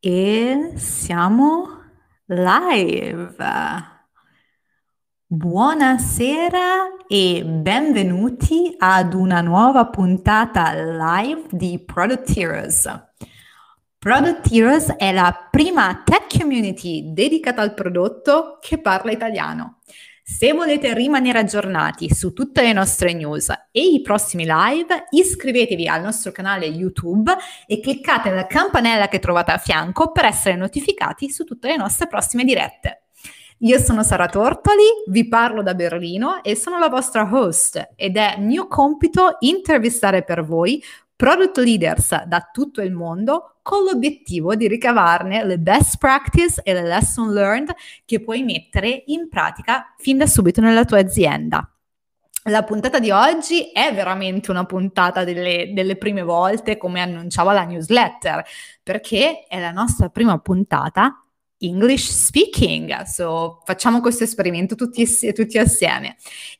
[0.00, 1.82] E siamo
[2.26, 3.34] live.
[5.26, 13.08] Buonasera e benvenuti ad una nuova puntata live di Product Heroes.
[13.98, 19.80] Product Heroes è la prima tech community dedicata al prodotto che parla italiano.
[20.30, 26.02] Se volete rimanere aggiornati su tutte le nostre news e i prossimi live, iscrivetevi al
[26.02, 27.34] nostro canale YouTube
[27.66, 32.08] e cliccate la campanella che trovate a fianco per essere notificati su tutte le nostre
[32.08, 33.04] prossime dirette.
[33.60, 38.36] Io sono Sara Tortoli, vi parlo da Berlino e sono la vostra host ed è
[38.38, 40.80] mio compito intervistare per voi
[41.18, 46.82] product leaders da tutto il mondo con l'obiettivo di ricavarne le best practice e le
[46.82, 51.68] lesson learned che puoi mettere in pratica fin da subito nella tua azienda.
[52.44, 57.64] La puntata di oggi è veramente una puntata delle, delle, prime volte, come annunciava la
[57.64, 58.44] newsletter,
[58.80, 61.24] perché è la nostra prima puntata
[61.58, 63.02] English speaking.
[63.02, 66.16] So, facciamo questo esperimento tutti, tutti assieme.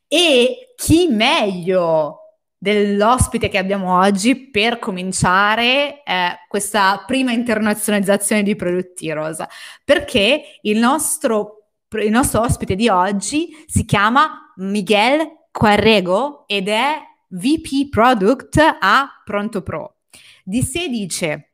[0.09, 2.28] E chi meglio
[2.59, 9.45] dell'ospite che abbiamo oggi per cominciare eh, questa prima internazionalizzazione di Product Heroes,
[9.84, 17.89] perché il nostro, il nostro ospite di oggi si chiama Miguel Quarrego ed è VP
[17.91, 19.97] Product a Pronto Pro.
[20.43, 21.50] Di sé dice,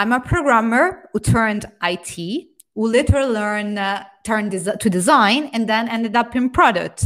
[0.00, 5.66] I'm a programmer who turned IT, who later learned uh, turned des- to design and
[5.66, 7.04] then ended up in product.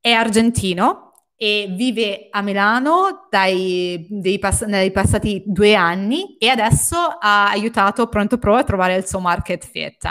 [0.00, 1.07] È argentino,
[1.40, 4.08] e vive a Milano dai,
[4.40, 9.20] pass- dai, passati due anni e adesso ha aiutato Pronto Pro a trovare il suo
[9.20, 10.04] market fit.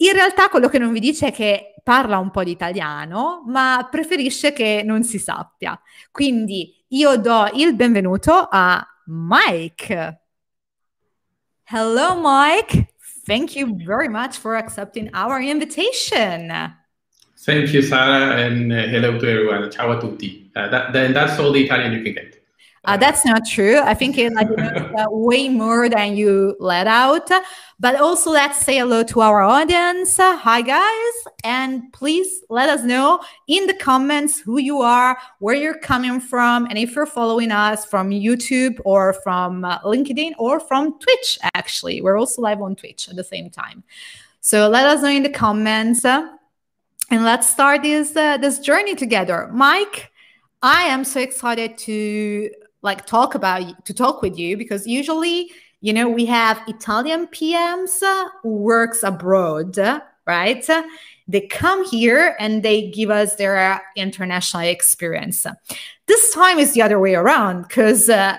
[0.00, 3.86] In realtà quello che non vi dice è che parla un po' di italiano, ma
[3.88, 5.80] preferisce che non si sappia.
[6.10, 10.20] Quindi io do il benvenuto a Mike.
[11.62, 12.94] Hello Mike,
[13.24, 16.76] thank you very much for accepting our invitation.
[17.48, 19.70] Thank you, Sara, and uh, hello to everyone.
[19.70, 20.50] Ciao a tutti.
[20.54, 22.44] Uh, that, then that's all the Italian you can get.
[22.84, 23.78] Uh, that's not true.
[23.78, 27.30] I think it like uh, way more than you let out.
[27.80, 30.18] But also, let's say hello to our audience.
[30.18, 35.78] Hi, guys, and please let us know in the comments who you are, where you're
[35.78, 40.98] coming from, and if you're following us from YouTube or from uh, LinkedIn or from
[40.98, 41.38] Twitch.
[41.54, 43.84] Actually, we're also live on Twitch at the same time.
[44.40, 46.04] So let us know in the comments
[47.10, 49.48] and let's start this uh, this journey together.
[49.52, 50.10] Mike
[50.60, 52.50] i am so excited to
[52.82, 55.48] like talk about to talk with you because usually
[55.80, 58.02] you know we have italian pms
[58.42, 59.78] who works abroad
[60.28, 60.68] right?
[61.26, 65.46] They come here and they give us their international experience.
[66.06, 68.36] This time is the other way around because uh,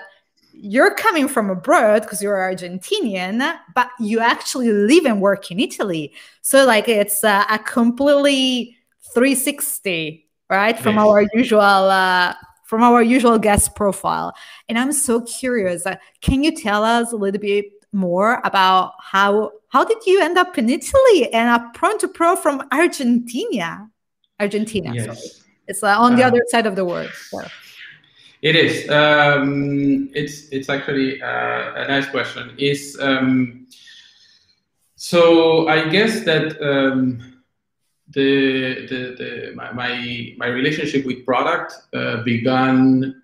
[0.62, 6.12] you're coming from abroad because you're Argentinian, but you actually live and work in Italy.
[6.42, 8.76] So like it's uh, a completely
[9.14, 11.06] 360, right, from yes.
[11.06, 12.34] our usual uh,
[12.64, 14.34] from our usual guest profile.
[14.68, 15.86] And I'm so curious.
[15.86, 20.36] Uh, can you tell us a little bit more about how how did you end
[20.36, 23.90] up in Italy and a pronto pro from Argentina?
[24.38, 25.06] Argentina, yes.
[25.06, 25.28] sorry.
[25.68, 27.10] It's uh, on the uh, other side of the world.
[27.30, 27.44] So.
[28.42, 28.88] It is.
[28.88, 32.54] Um, it's it's actually uh, a nice question.
[32.56, 33.66] Is um,
[34.96, 37.42] so I guess that um,
[38.08, 43.22] the the, the my, my, my relationship with product uh, began.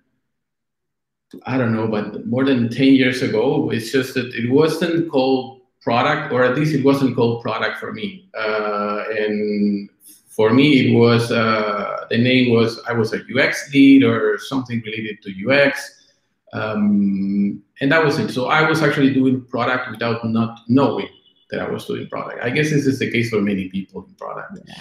[1.45, 3.71] I don't know, but more than ten years ago.
[3.71, 7.91] It's just that it wasn't called product, or at least it wasn't called product for
[7.91, 8.29] me.
[8.37, 9.89] Uh, and
[10.37, 14.81] for me, it was uh, the name was I was a UX lead or something
[14.85, 16.11] related to UX,
[16.53, 18.29] um, and that was it.
[18.29, 21.09] So I was actually doing product without not knowing
[21.49, 22.43] that I was doing product.
[22.43, 24.75] I guess this is the case for many people in product, yeah.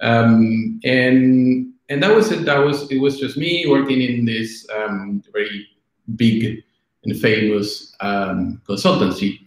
[0.00, 2.46] um, and and that was it.
[2.46, 2.96] That was it.
[2.98, 5.68] Was just me working in this um, very
[6.16, 6.64] big
[7.04, 9.40] and famous um, consultancy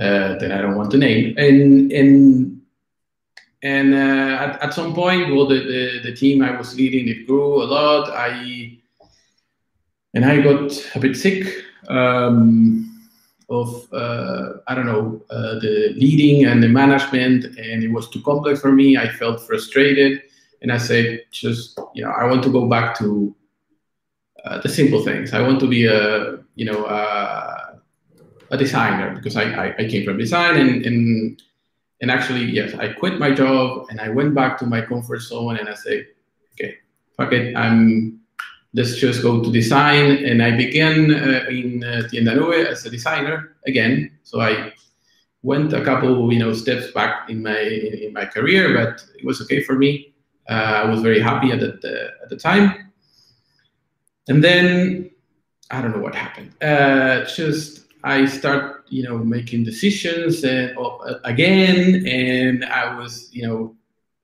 [0.00, 2.60] uh, that I don't want to name, and and
[3.62, 7.26] and uh, at, at some point, well, the, the, the team I was leading it
[7.26, 8.10] grew a lot.
[8.10, 8.78] I
[10.14, 11.46] and I got a bit sick
[11.88, 13.06] um,
[13.48, 18.22] of uh, I don't know uh, the leading and the management, and it was too
[18.22, 18.96] complex for me.
[18.96, 20.22] I felt frustrated,
[20.62, 23.34] and I said, just you know, I want to go back to
[24.44, 25.32] uh, the simple things.
[25.32, 27.80] I want to be a you know a,
[28.50, 31.42] a designer because I, I, I came from design and and
[32.00, 35.56] and actually, yes, I quit my job and I went back to my comfort zone
[35.56, 36.06] and I say,
[36.52, 36.76] okay,
[37.16, 38.20] fuck it, I'm
[38.76, 40.24] let's just go to design.
[40.24, 44.10] And I began uh, in uh, Tienda Nube as a designer again.
[44.22, 44.72] So I
[45.42, 49.40] went a couple, you know, steps back in my in my career, but it was
[49.42, 50.14] okay for me.
[50.48, 52.92] Uh, I was very happy at the at the time.
[54.28, 55.10] And then
[55.70, 56.52] I don't know what happened.
[56.60, 57.75] Uh, just
[58.06, 63.74] I start, you know, making decisions and uh, again, and I was, you know,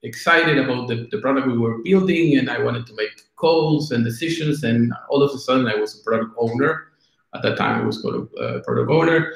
[0.05, 4.05] excited about the, the product we were building, and I wanted to make calls and
[4.05, 4.63] decisions.
[4.63, 6.93] And all of a sudden, I was a product owner.
[7.35, 9.33] At that time, it was called a uh, product owner.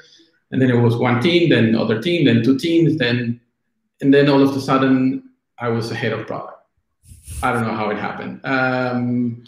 [0.53, 3.41] And then it was one team, then other team, then two teams, then
[4.01, 6.63] and then all of a sudden, I was a head of product.
[7.43, 8.41] I don't know how it happened.
[8.45, 9.45] Um,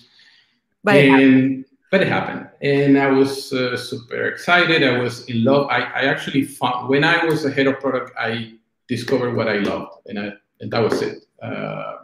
[0.82, 2.48] but and but it happened.
[2.60, 4.82] And i was uh, super excited.
[4.82, 5.68] I was in love.
[5.68, 8.52] I, I actually found when i was a head of product i
[8.88, 11.24] discovered what i loved and, I, and that was it.
[11.42, 11.98] Uh,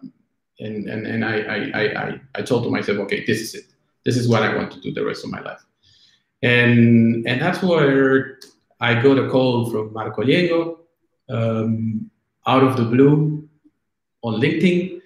[0.61, 3.67] and and, and I, I, I, I told to myself okay this is it.
[4.05, 5.63] This is what i want to do the rest of my life.
[6.43, 8.39] And and that's where
[8.81, 10.79] i got a call from marco Ogliengo
[11.31, 12.11] um,
[12.47, 13.49] out of the blue
[14.23, 15.01] on linkedin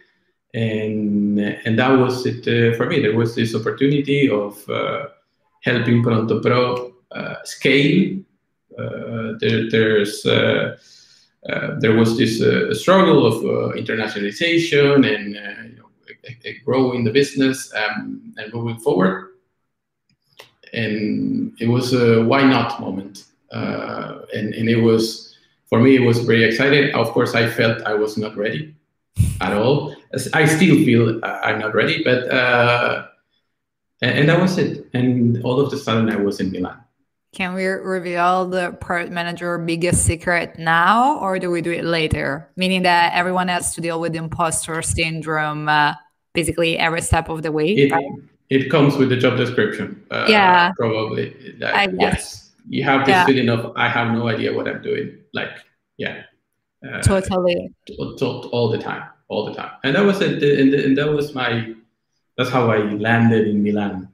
[0.55, 3.01] and and that was it uh, for me.
[3.01, 5.07] There was this opportunity of uh,
[5.63, 8.21] helping Pronto Pro uh, scale.
[8.79, 10.77] Uh, there, there's uh,
[11.49, 12.39] uh, there was this
[12.81, 15.35] struggle of internationalization and
[15.71, 19.31] you know, growing the business um, and moving forward.
[20.73, 25.37] And it was a why not moment, and and it was
[25.69, 26.95] for me it was very exciting.
[26.95, 28.75] Of course, I felt I was not ready
[29.41, 29.95] at all.
[30.33, 33.07] I still feel I'm not ready, but uh,
[34.01, 34.89] and that was it.
[34.95, 36.79] And all of a sudden, I was in Milan.
[37.33, 42.51] Can we reveal the product manager biggest secret now, or do we do it later?
[42.57, 45.95] Meaning that everyone has to deal with imposter syndrome uh,
[46.33, 47.75] basically every step of the way.
[47.75, 48.07] It, right?
[48.49, 50.03] it comes with the job description.
[50.11, 51.55] Uh, yeah, probably.
[51.59, 53.27] Like, yes, you have this yeah.
[53.27, 55.19] feeling of I have no idea what I'm doing.
[55.35, 55.51] Like,
[55.99, 56.23] yeah,
[56.87, 59.71] uh, totally, all the time all the time.
[59.85, 60.43] And that was it.
[60.43, 61.75] And, and that was my,
[62.37, 64.09] that's how I landed in Milan.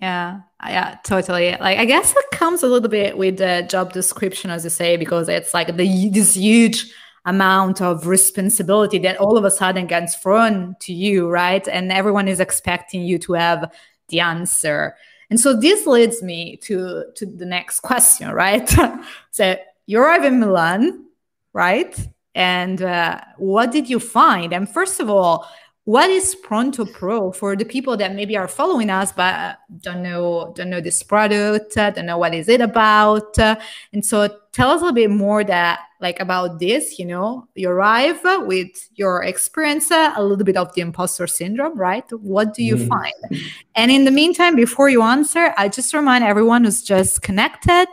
[0.00, 1.52] Yeah, yeah, totally.
[1.52, 4.96] Like, I guess it comes a little bit with the job description, as you say,
[4.96, 6.90] because it's like the this huge
[7.24, 11.68] amount of responsibility that all of a sudden gets thrown to you, right?
[11.68, 13.72] And everyone is expecting you to have
[14.08, 14.96] the answer.
[15.30, 18.68] And so this leads me to to the next question, right?
[19.30, 21.04] so you arrive in Milan,
[21.52, 22.08] right?
[22.34, 25.46] and uh, what did you find and first of all
[25.84, 30.52] what is pronto pro for the people that maybe are following us but don't know
[30.54, 34.84] don't know this product don't know what is it about and so tell us a
[34.84, 40.14] little bit more that like about this you know you arrive with your experience a
[40.18, 42.88] little bit of the imposter syndrome right what do you mm.
[42.88, 43.42] find
[43.74, 47.88] and in the meantime before you answer i just remind everyone who's just connected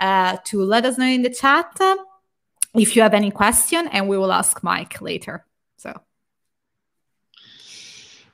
[0.00, 1.70] uh, to let us know in the chat
[2.74, 5.44] if you have any question and we will ask mike later.
[5.76, 6.00] So.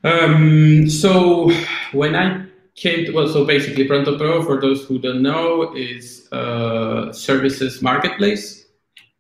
[0.05, 1.51] Um, so
[1.93, 2.47] when i
[2.77, 7.83] came to well so basically pronto pro for those who don't know is a services
[7.83, 8.67] marketplace.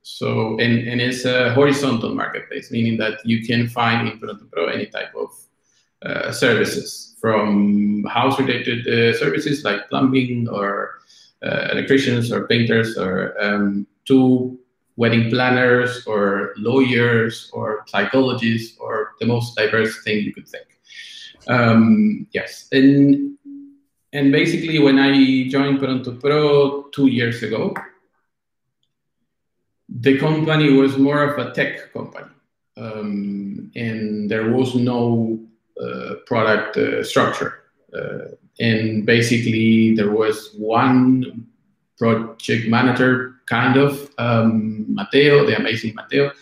[0.02, 4.66] So and, and it's a horizontal marketplace meaning that you can find in pronto pro
[4.66, 5.30] any type of
[6.02, 11.00] uh, services from house related uh, services like plumbing or
[11.44, 14.58] uh, electricians or painters or um, to
[14.98, 20.66] wedding planners or lawyers or psychologists or the most diverse thing you could think.
[21.46, 23.38] Um, yes, and
[24.12, 27.74] and basically when I joined Pronto Pro two years ago,
[29.88, 32.32] the company was more of a tech company,
[32.76, 35.38] um, and there was no
[35.80, 37.52] uh, product uh, structure.
[37.94, 41.46] Uh, and basically, there was one
[41.96, 46.32] project manager kind of, um, Matteo, the amazing Matteo,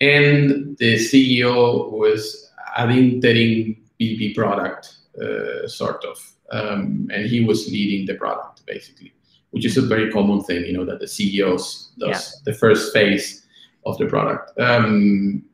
[0.00, 6.18] and the CEO was an interim VP product, uh, sort of,
[6.52, 9.12] um, and he was leading the product basically,
[9.50, 12.52] which is a very common thing, you know, that the CEOs does yeah.
[12.52, 13.46] the first phase
[13.86, 14.58] of the product.
[14.58, 15.44] Um,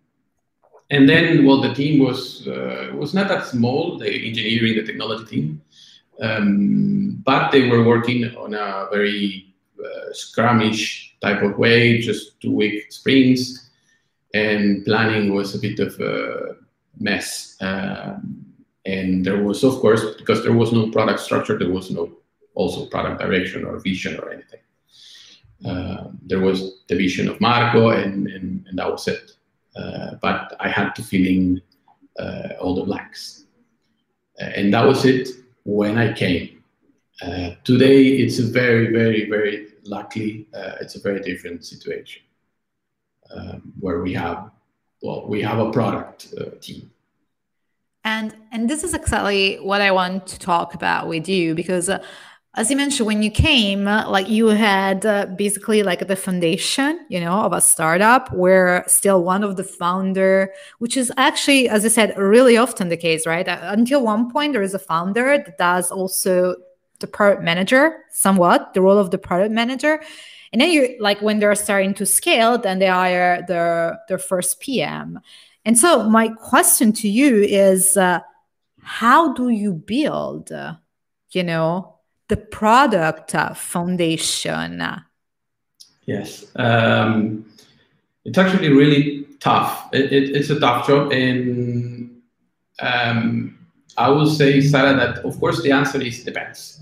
[0.90, 5.24] and then, well, the team was uh, was not that small, the engineering, the technology
[5.24, 5.62] team,
[6.20, 9.51] um, but they were working on a very
[9.82, 13.70] uh, scrumish type of way, just two week sprints,
[14.34, 16.56] and planning was a bit of a
[16.98, 17.56] mess.
[17.60, 18.46] Um,
[18.84, 22.10] and there was, of course, because there was no product structure, there was no
[22.54, 24.60] also product direction or vision or anything.
[25.64, 29.32] Uh, there was the vision of Marco, and, and, and that was it.
[29.76, 31.62] Uh, but I had to fill in
[32.18, 33.44] uh, all the blanks.
[34.38, 35.28] and that was it
[35.64, 36.61] when I came.
[37.20, 42.22] Uh, today, it's a very, very, very luckily, uh, it's a very different situation
[43.34, 44.50] um, where we have,
[45.02, 46.90] well, we have a product uh, team.
[48.04, 52.02] And and this is exactly what I want to talk about with you because uh,
[52.54, 57.20] as you mentioned when you came like you had uh, basically like the foundation you
[57.20, 61.88] know of a startup We're still one of the founder which is actually as i
[61.88, 65.56] said really often the case right uh, until one point there is a founder that
[65.56, 66.56] does also
[67.02, 70.00] the product manager somewhat the role of the product manager
[70.52, 74.60] and then you like when they're starting to scale then they hire their their first
[74.60, 75.20] pm
[75.64, 78.20] and so my question to you is uh,
[78.80, 80.74] how do you build uh,
[81.30, 81.92] you know
[82.32, 84.82] the product uh, foundation?
[86.06, 87.44] Yes, um,
[88.24, 89.88] it's actually really tough.
[89.92, 92.22] It, it, it's a tough job, and
[92.80, 93.58] um,
[93.96, 96.80] I will say, Sara, that of course the answer is depends.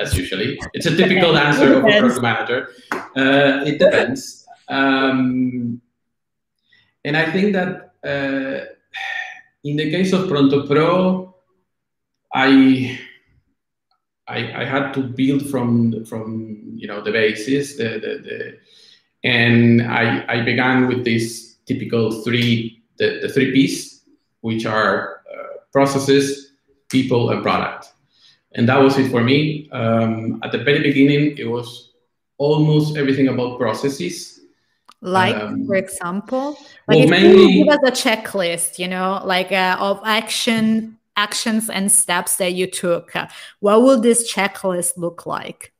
[0.00, 2.68] As usually, it's a typical answer of a product manager.
[2.92, 5.80] Uh, it depends, um,
[7.04, 8.64] and I think that uh,
[9.62, 11.34] in the case of Pronto Pro,
[12.32, 12.98] I
[14.26, 18.58] I, I had to build from from you know the basis, the, the, the
[19.24, 24.02] and I, I began with this typical three the, the three P's,
[24.40, 26.52] which are uh, processes,
[26.88, 27.89] people, and product.
[28.54, 29.68] And that was it for me.
[29.70, 31.92] Um, at the very beginning, it was
[32.38, 34.40] almost everything about processes.
[35.02, 39.22] Like, um, for example, like well, if mainly, you give us a checklist, you know,
[39.24, 43.12] like uh, of action actions and steps that you took.
[43.60, 45.72] What will this checklist look like?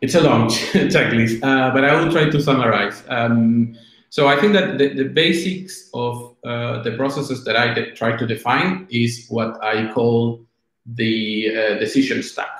[0.00, 0.48] It's a long
[0.94, 3.02] checklist, uh, but I will try to summarize.
[3.08, 3.76] Um,
[4.10, 8.16] so I think that the, the basics of uh, the processes that I de- try
[8.16, 10.45] to define is what I call
[10.94, 12.58] the uh, decision stack,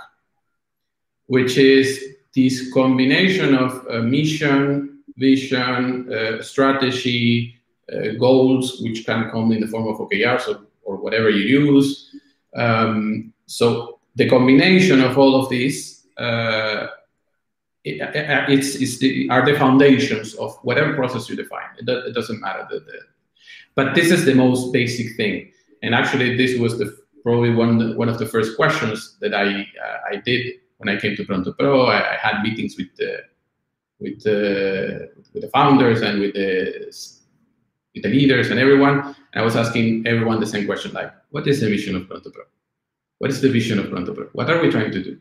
[1.26, 7.54] which is this combination of uh, mission, vision, uh, strategy,
[7.92, 12.14] uh, goals, which can come in the form of OKRs so or whatever you use.
[12.54, 16.88] Um, so the combination of all of these uh,
[17.87, 18.00] it,
[18.49, 21.68] it's, it's the, are the foundations of whatever process you define.
[21.78, 22.66] It, it doesn't matter.
[22.68, 22.99] The, the,
[23.75, 25.52] but this is the most basic thing.
[25.83, 29.47] And actually, this was the probably one one of the first questions that I
[29.85, 30.42] uh, I did
[30.78, 31.87] when I came to Pronto Pro.
[31.87, 33.12] I, I had meetings with the
[33.99, 36.52] with the with the founders and with the
[37.95, 38.97] with the leaders and everyone.
[39.33, 42.30] And I was asking everyone the same question, like, what is the vision of Pronto
[42.30, 42.45] Pro?
[43.18, 44.26] What is the vision of Pronto Pro?
[44.38, 45.18] What are we trying to do?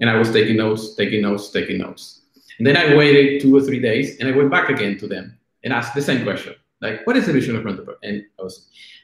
[0.00, 2.22] And I was taking notes, taking notes, taking notes.
[2.58, 5.38] And then I waited two or three days and I went back again to them
[5.64, 7.94] and asked the same question, like, what is the vision of Pronto Pro?
[8.02, 8.54] And I was,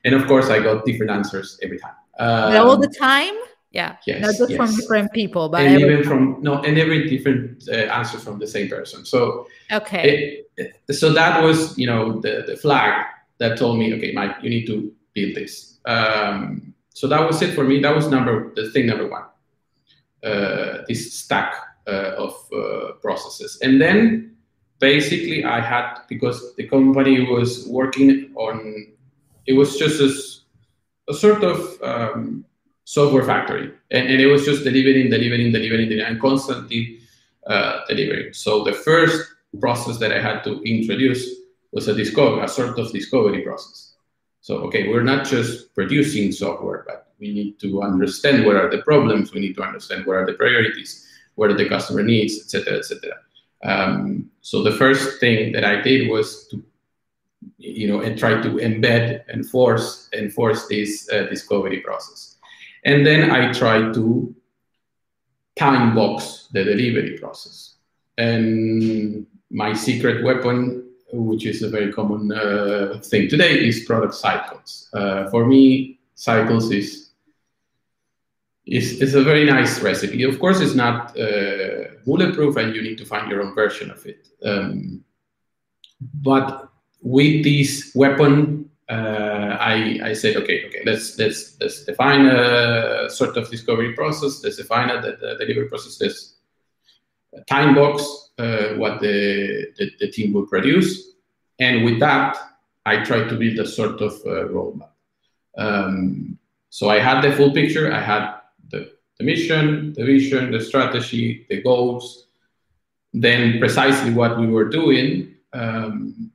[0.05, 1.99] and of course I got different answers every time.
[2.19, 3.35] Um, all the time?
[3.71, 3.97] Yeah.
[4.07, 4.57] Yes, Not just yes.
[4.57, 8.47] from different people, but and even from no, and every different uh, answer from the
[8.47, 9.05] same person.
[9.05, 10.43] So okay.
[10.57, 13.05] It, it, so that was you know the the flag
[13.39, 15.79] that told me, okay, Mike, you need to build this.
[15.85, 17.81] Um, so that was it for me.
[17.81, 19.25] That was number the thing number one.
[20.25, 21.55] Uh, this stack
[21.87, 24.35] uh, of uh, processes, and then
[24.81, 28.95] basically I had because the company was working on
[29.47, 30.11] it was just a,
[31.09, 32.45] a sort of um,
[32.85, 36.99] software factory, and, and, it was just delivering, delivering, delivering, delivering and constantly
[37.47, 38.33] uh, delivering.
[38.33, 39.29] So the first
[39.61, 41.27] process that I had to introduce
[41.73, 43.95] was a discovery, a sort of discovery process.
[44.41, 48.83] So okay, we're not just producing software, but we need to understand what are the
[48.83, 49.33] problems.
[49.33, 53.13] We need to understand what are the priorities, what are the customer needs, etc., etc.
[53.65, 56.63] Um, so the first thing that I did was to,
[57.59, 62.37] you know, and try to embed and force enforce this uh, discovery process.
[62.85, 64.35] And then I try to
[65.57, 67.75] time box the delivery process.
[68.17, 74.89] And my secret weapon, which is a very common uh, thing today, is product cycles.
[74.93, 77.09] Uh, for me, cycles is
[78.67, 80.23] is, is a very nice recipe.
[80.25, 84.05] Of course, it's not uh, bulletproof, and you need to find your own version of
[84.05, 84.29] it.
[84.45, 85.05] Um,
[86.01, 86.69] but
[87.01, 93.37] with this weapon, uh, I, I said, okay, okay, let's let's let's define a sort
[93.37, 94.43] of discovery process.
[94.43, 96.01] Let's define a, the, the delivery process.
[96.01, 96.37] Let's
[97.47, 101.15] time box uh, what the, the, the team will produce,
[101.59, 102.37] and with that,
[102.87, 104.91] I tried to build a sort of uh, roadmap.
[105.59, 106.39] Um,
[106.71, 107.93] so I had the full picture.
[107.93, 108.37] I had
[108.71, 112.29] the, the mission, the vision, the strategy, the goals,
[113.13, 115.35] then precisely what we were doing.
[115.53, 116.31] Um,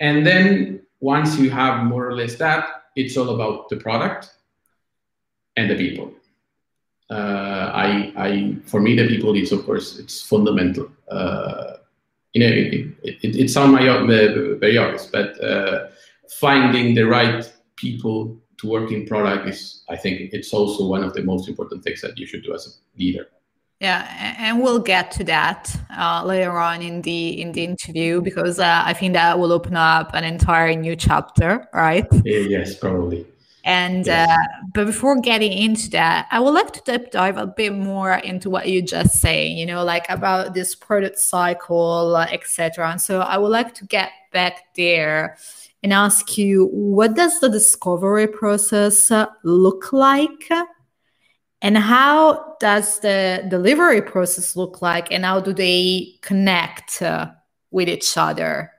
[0.00, 4.32] and then once you have more or less that, it's all about the product.
[5.56, 6.12] and the people.
[7.08, 10.88] Uh, I, I, for me, the people is of course it's fundamental.
[11.10, 11.76] Uh,
[12.32, 13.88] you know, it, it, it, sounds very
[14.76, 15.86] obvious, but uh,
[16.28, 21.14] finding the right people to work in product is, I think, it's also one of
[21.14, 23.28] the most important things that you should do as a leader.
[23.80, 28.58] Yeah, and we'll get to that uh, later on in the in the interview because
[28.58, 32.06] uh, I think that will open up an entire new chapter, right?
[32.24, 33.26] Yes, probably.
[33.66, 34.30] And yes.
[34.30, 38.14] uh, but before getting into that, I would like to deep dive a bit more
[38.14, 42.92] into what you just say You know, like about this product cycle, uh, etc.
[42.92, 45.36] And so I would like to get back there
[45.82, 50.48] and ask you, what does the discovery process uh, look like?
[51.66, 55.10] And how does the delivery process look like?
[55.10, 57.32] And how do they connect uh,
[57.72, 58.70] with each other?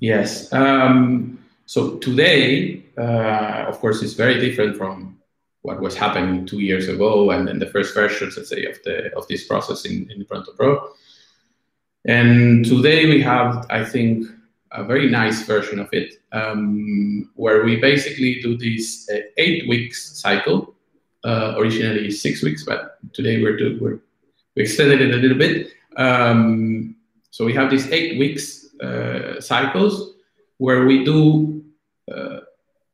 [0.00, 0.50] Yes.
[0.54, 5.18] Um, so today, uh, of course, it's very different from
[5.60, 9.14] what was happening two years ago and then the first versions, let's say, of the
[9.14, 10.88] of this process in, in Pronto Pro.
[12.06, 14.24] And today we have, I think,
[14.72, 20.18] a very nice version of it, um, where we basically do this uh, eight weeks
[20.18, 20.75] cycle
[21.26, 23.98] uh, originally six weeks, but today we're, do, we're
[24.54, 25.72] we extended it a little bit.
[25.96, 26.96] Um,
[27.30, 30.14] so we have these eight weeks uh, cycles
[30.58, 31.64] where we do
[32.10, 32.40] uh,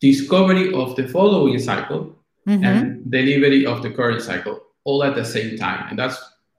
[0.00, 2.16] discovery of the following cycle
[2.48, 2.64] mm-hmm.
[2.64, 6.18] and delivery of the current cycle all at the same time, and that's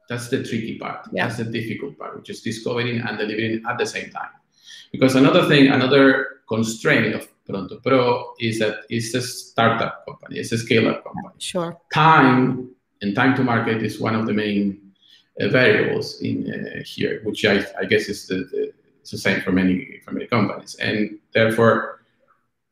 [0.10, 1.08] that's the tricky part.
[1.12, 1.28] Yeah.
[1.28, 4.30] That's the difficult part, which is discovering and delivering at the same time.
[4.92, 10.52] Because another thing, another constraint of Pronto Pro is that it's a startup company, it's
[10.52, 11.34] a scale-up company.
[11.40, 11.78] Sure.
[11.94, 12.70] Time
[13.02, 14.94] and time to market is one of the main
[15.40, 18.74] uh, variables in uh, here, which I, I guess is the, the,
[19.10, 22.06] the same for many for many companies, and therefore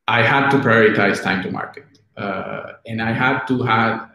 [0.08, 4.12] I had to prioritize time to market, uh, and I had to have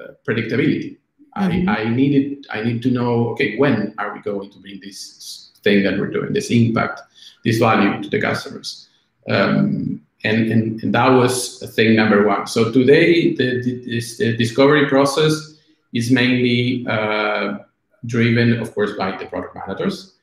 [0.00, 0.98] uh, predictability.
[1.36, 1.68] Mm-hmm.
[1.68, 5.52] I, I needed I need to know okay when are we going to bring this
[5.62, 7.02] thing that we're doing, this impact,
[7.44, 8.88] this value to the customers.
[9.28, 12.46] Um, and, and, and, that was thing number one.
[12.46, 15.58] So today, the, the, this, the discovery process
[15.92, 17.58] is mainly uh,
[18.06, 20.16] driven, of course, by the product managers.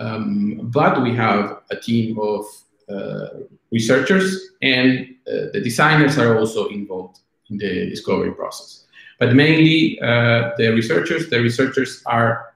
[0.00, 2.44] Um, but we have a team of
[2.88, 3.26] uh,
[3.70, 8.86] researchers, and uh, the designers are also involved in the discovery process.
[9.18, 11.28] But mainly, uh, the researchers.
[11.28, 12.54] The researchers are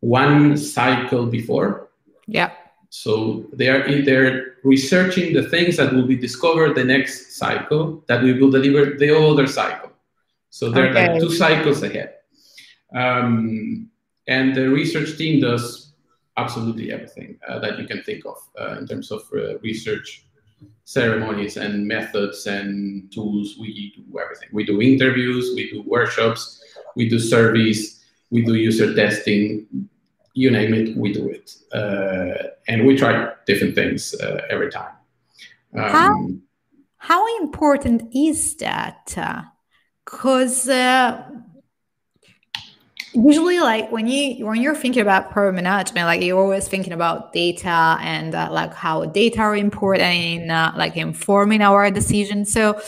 [0.00, 1.88] one cycle before.
[2.26, 2.50] Yeah
[2.90, 8.22] so they are they're researching the things that will be discovered the next cycle that
[8.22, 9.90] we will deliver the other cycle.
[10.50, 11.12] So they're okay.
[11.12, 12.14] like two cycles ahead.
[12.94, 13.90] Um,
[14.26, 15.92] and the research team does
[16.36, 20.24] absolutely everything uh, that you can think of uh, in terms of uh, research
[20.84, 23.56] ceremonies and methods and tools.
[23.60, 24.48] We do everything.
[24.52, 26.62] We do interviews, we do workshops,
[26.96, 29.66] we do surveys, we do user testing,
[30.38, 31.56] you name it, we do it.
[31.72, 34.92] Uh, and we try different things uh, every time.
[35.74, 36.28] Um, how,
[36.98, 39.16] how important is that?
[40.04, 41.28] Because uh,
[43.14, 47.32] usually like when you when you're thinking about product management like you're always thinking about
[47.32, 52.80] data and uh, like how data are important in uh, like informing our decisions so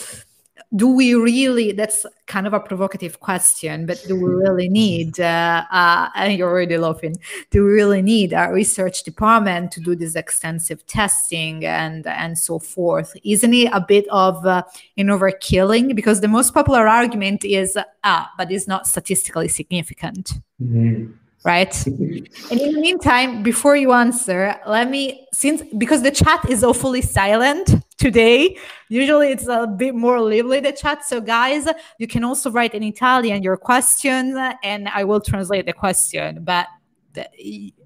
[0.77, 5.65] do we really that's kind of a provocative question but do we really need uh,
[5.73, 7.17] uh, and you're already laughing.
[7.51, 12.59] Do we really need a research department to do this extensive testing and and so
[12.59, 13.17] forth?
[13.25, 14.63] Isn't it a bit of uh,
[14.97, 15.95] an overkilling?
[15.95, 20.35] Because the most popular argument is ah but it's not statistically significant.
[20.63, 21.87] Mm-hmm right?
[21.87, 27.03] and in the meantime, before you answer, let me since because the chat is awfully
[27.03, 28.59] silent today.
[28.89, 31.05] Usually it's a bit more lively the chat.
[31.05, 31.67] So guys,
[31.99, 36.45] you can also write in Italian your question, and I will translate the question.
[36.45, 36.67] But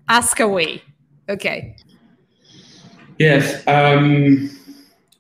[0.09, 0.83] ask away.
[1.29, 1.77] Okay.
[3.19, 3.67] Yes.
[3.67, 4.51] Um,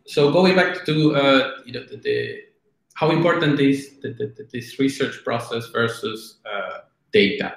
[0.06, 2.40] so going back to uh, you know the, the
[2.94, 6.78] how important is the, this research process versus uh,
[7.12, 7.56] data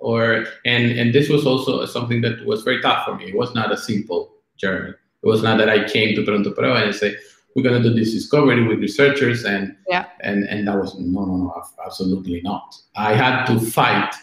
[0.00, 3.26] or and and this was also something that was very tough for me.
[3.26, 4.94] It was not a simple journey.
[5.22, 7.16] It was not that I came to Pronto Pro and I say
[7.54, 10.06] we're going to do this discovery with researchers and yeah.
[10.20, 12.76] and and that was no no no absolutely not.
[12.96, 14.14] I had to fight.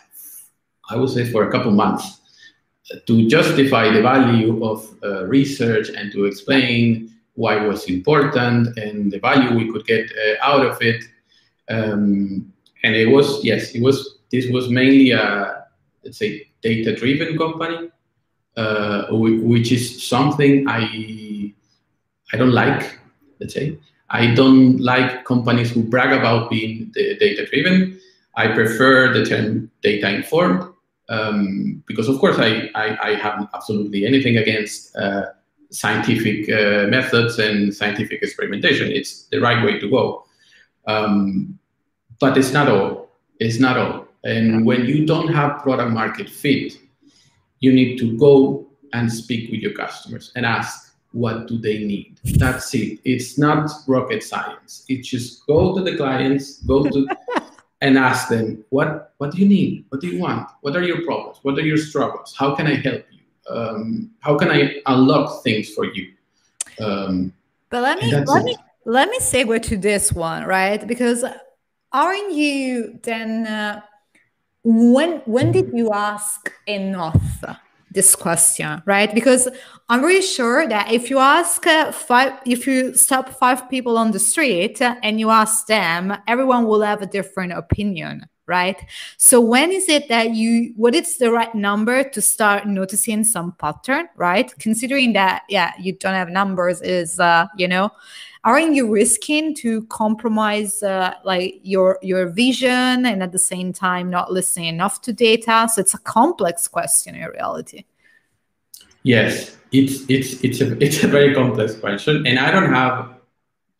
[0.90, 2.22] I would say for a couple months
[3.08, 9.12] to justify the value of uh, research and to explain why it was important and
[9.12, 11.04] the value we could get uh, out of it.
[11.68, 15.66] Um, and it was yes, it was this was mainly a
[16.04, 17.90] let's say data driven company,
[18.58, 21.54] uh, which is something I
[22.34, 23.00] I don't like.
[23.40, 23.78] Let's say
[24.10, 28.00] I don't like companies who brag about being data driven.
[28.36, 30.62] I prefer the term data informed
[31.10, 35.28] um, because, of course, I, I, I, have absolutely anything against uh,
[35.70, 38.92] scientific uh, methods and scientific experimentation.
[38.92, 40.26] It's the right way to go.
[40.88, 41.58] Um,
[42.20, 43.10] but it's not all.
[43.40, 44.08] It's not all.
[44.26, 46.74] And when you don't have product market fit,
[47.60, 52.20] you need to go and speak with your customers and ask what do they need.
[52.24, 53.00] That's it.
[53.06, 54.84] It's not rocket science.
[54.90, 57.08] It's just go to the clients, go to
[57.82, 61.06] and ask them what what do you need, what do you want, what are your
[61.06, 65.44] problems, what are your struggles, how can I help you, um, how can I unlock
[65.44, 66.12] things for you.
[66.80, 67.32] Um,
[67.70, 68.46] but let me let it.
[68.46, 70.86] me let me segue to this one, right?
[70.86, 71.24] Because
[71.92, 73.46] aren't you then?
[73.46, 73.82] Uh,
[74.66, 77.44] when when did you ask enough?
[77.96, 79.16] this question, right?
[79.16, 79.48] Because
[79.88, 84.12] I'm really sure that if you ask uh, five, if you stop five people on
[84.12, 88.84] the street and you ask them, everyone will have a different opinion, right?
[89.18, 93.54] So when is it that you, what is the right number to start noticing some
[93.54, 94.54] pattern, right?
[94.60, 97.92] Considering that, yeah, you don't have numbers is, uh, you know,
[98.46, 104.10] aren't you risking to compromise uh, like your your vision and at the same time
[104.10, 107.84] not listening enough to data so it's a complex question in reality
[109.04, 113.16] yes it's it's it's a it's a very complex question and i don't have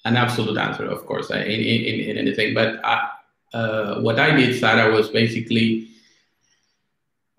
[0.06, 3.10] an absolute answer of course in in, in anything but I,
[3.58, 5.88] uh, what i did Sara was basically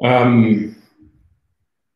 [0.03, 0.77] um,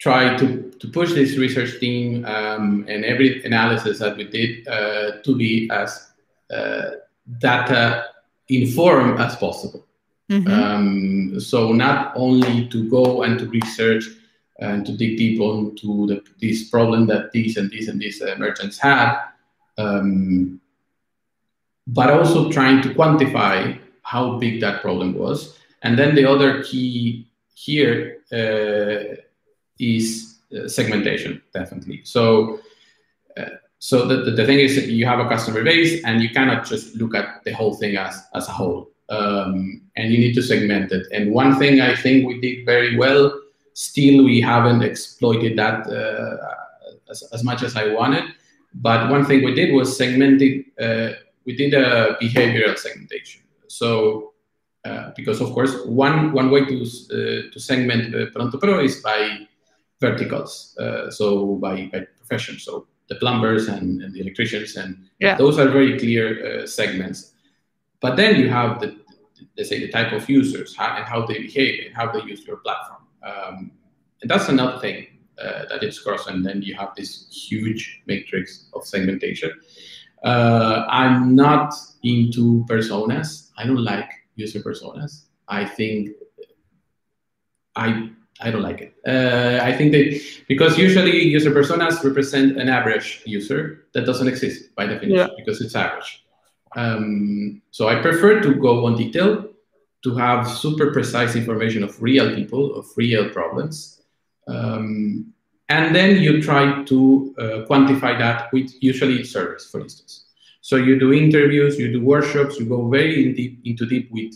[0.01, 5.21] try to to push this research team um, and every analysis that we did uh,
[5.23, 6.09] to be as
[6.51, 6.93] uh,
[7.39, 8.07] data
[8.49, 9.87] informed as possible.
[10.31, 10.51] Mm-hmm.
[10.51, 14.05] Um, so not only to go and to research
[14.59, 18.35] and to dig deep into the, this problem that these and these and these uh,
[18.39, 19.19] merchants had,
[19.77, 20.61] um,
[21.87, 23.79] but also trying to quantify
[24.11, 25.57] how big that problem was.
[25.83, 27.97] And then the other key here
[28.33, 29.15] uh,
[29.79, 32.01] is uh, segmentation, definitely.
[32.03, 32.59] So,
[33.37, 36.97] uh, so the, the, thing is you have a customer base and you cannot just
[36.97, 38.91] look at the whole thing as, as a whole.
[39.11, 41.07] Um, and you need to segment it.
[41.13, 43.33] And one thing I think we did very well,
[43.75, 48.25] still we haven't exploited that uh, as, as much as I wanted.
[48.75, 51.11] But one thing we did was segmented, uh,
[51.45, 53.43] we did a behavioral segmentation.
[53.71, 54.33] So,
[54.85, 59.47] uh, because of course, one, one way to, uh, to segment Pronto Pro is by
[60.01, 62.59] verticals, uh, so by, by profession.
[62.59, 65.37] So the plumbers and, and the electricians, and yeah.
[65.37, 67.33] those are very clear uh, segments.
[68.01, 68.97] But then you have the,
[69.57, 72.45] let's say, the type of users how, and how they behave and how they use
[72.47, 73.03] your platform.
[73.23, 73.71] Um,
[74.23, 75.07] and that's another thing
[75.39, 76.27] uh, that it's cross.
[76.27, 79.51] And then you have this huge matrix of segmentation.
[80.25, 83.51] Uh, I'm not into personas.
[83.57, 85.25] I don't like user personas.
[85.49, 86.11] I think
[87.77, 88.11] I
[88.43, 88.95] I don't like it.
[89.07, 94.75] Uh, I think that because usually user personas represent an average user that doesn't exist
[94.75, 95.37] by definition yeah.
[95.37, 96.25] because it's average.
[96.77, 99.47] Um, so I prefer to go on detail
[100.03, 104.01] to have super precise information of real people, of real problems.
[104.49, 105.35] Um,
[105.71, 110.25] and then you try to uh, quantify that with usually service, for instance.
[110.63, 114.35] So you do interviews, you do workshops, you go very in deep, into deep with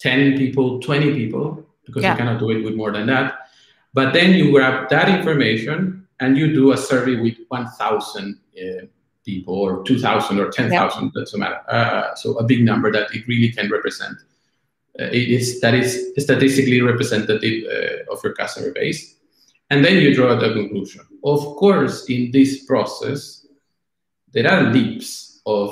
[0.00, 2.12] 10 people, 20 people, because yeah.
[2.12, 3.48] you cannot do it with more than that.
[3.94, 8.86] But then you grab that information and you do a survey with 1,000 uh,
[9.24, 11.10] people or 2,000 or 10,000, yeah.
[11.14, 11.60] doesn't matter.
[11.66, 14.18] Uh, so a big number that it really can represent.
[15.00, 19.16] Uh, it is that is statistically representative uh, of your customer base.
[19.72, 21.00] And then you draw the conclusion.
[21.24, 23.46] Of course, in this process,
[24.30, 25.70] there are leaps of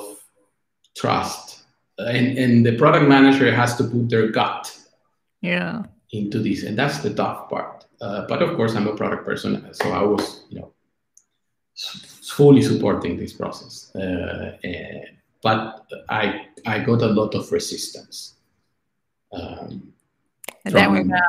[0.96, 1.64] trust,
[1.98, 4.74] and, and the product manager has to put their gut
[5.42, 5.82] yeah
[6.12, 7.84] into this, and that's the tough part.
[8.00, 10.72] Uh, but of course, I'm a product person, so I was, you know,
[12.36, 13.94] fully supporting this process.
[13.94, 15.08] Uh, and,
[15.42, 18.36] but I I got a lot of resistance.
[19.30, 19.92] Um,
[20.64, 21.20] and then we're gonna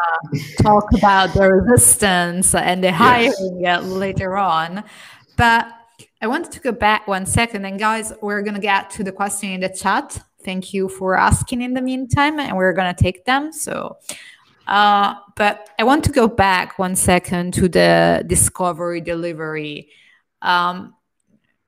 [0.61, 3.83] talk about the resistance and the hiring yes.
[3.83, 4.83] later on.
[5.37, 5.67] But
[6.21, 9.51] I wanted to go back one second, and guys, we're gonna get to the question
[9.51, 10.21] in the chat.
[10.43, 13.51] Thank you for asking in the meantime, and we're gonna take them.
[13.51, 13.97] So
[14.67, 19.89] uh, but I want to go back one second to the discovery delivery.
[20.41, 20.95] Um,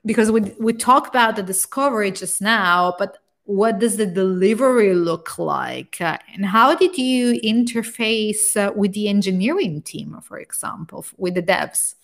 [0.06, 5.38] because we, we talk about the discovery just now, but what does the delivery look
[5.38, 5.98] like?
[6.00, 11.44] Uh, and how did you interface uh, with the engineering team, for example, with the
[11.44, 11.96] devs?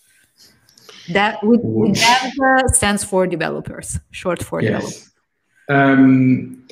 [1.10, 1.62] That would
[1.95, 4.71] that stands for developers, short for yes.
[4.71, 5.12] developers.
[5.69, 6.67] Um,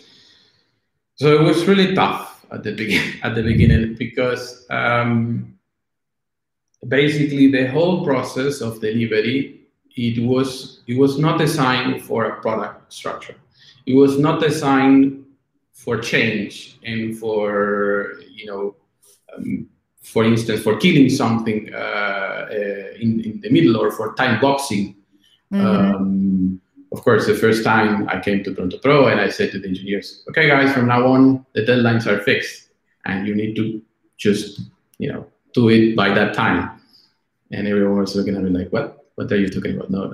[1.15, 3.13] so it was really tough at the beginning.
[3.23, 5.57] At the beginning, because um,
[6.87, 9.57] basically the whole process of delivery
[9.95, 13.35] it was it was not designed for a product structure.
[13.87, 15.25] It was not designed
[15.71, 18.75] for change and for you know,
[19.33, 19.69] um,
[20.03, 24.95] for instance, for killing something uh, uh, in in the middle or for time boxing.
[25.53, 25.65] Mm-hmm.
[25.65, 29.59] Um, of course, the first time I came to Pronto Pro and I said to
[29.59, 32.69] the engineers, "Okay, guys, from now on the deadlines are fixed,
[33.05, 33.81] and you need to
[34.17, 36.81] just you know do it by that time."
[37.51, 39.07] And everyone was looking at me like, "What?
[39.15, 40.11] What are you talking about?" No,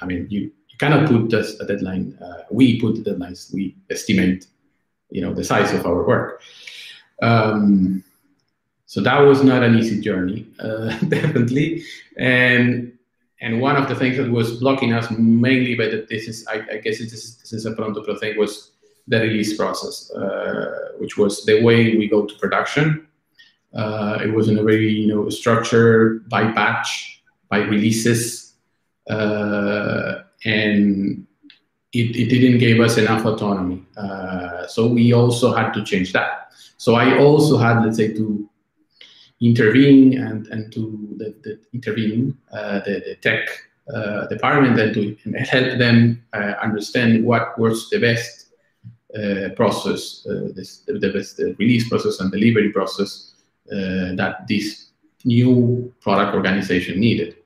[0.00, 2.18] I mean you cannot put just a deadline.
[2.24, 3.52] Uh, we put the deadlines.
[3.52, 4.46] We estimate,
[5.10, 6.40] you know, the size of our work.
[7.22, 8.02] Um,
[8.86, 11.84] so that was not an easy journey, uh, definitely.
[12.16, 12.98] And
[13.42, 16.76] and one of the things that was blocking us mainly, but this is, I, I
[16.76, 18.72] guess it is, this is a Pronto Pro thing, was
[19.08, 23.06] the release process, uh, which was the way we go to production.
[23.72, 28.54] Uh, it was in a very, you know, structured by batch, by releases.
[29.08, 31.26] Uh, and
[31.92, 33.84] it, it didn't give us enough autonomy.
[33.96, 36.52] Uh, so we also had to change that.
[36.76, 38.48] So I also had, let's say, to
[39.40, 43.48] intervene and, and to the, the intervene uh, the, the tech
[43.92, 48.52] uh, department and to help them uh, understand what was the best
[49.18, 53.34] uh, process, uh, this, the, the best release process and delivery process
[53.66, 54.90] that this
[55.24, 57.36] new product organization needed,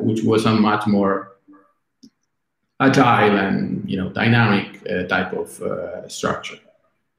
[0.00, 1.33] which was a much more
[2.80, 6.58] agile and you know dynamic uh, type of uh, structure,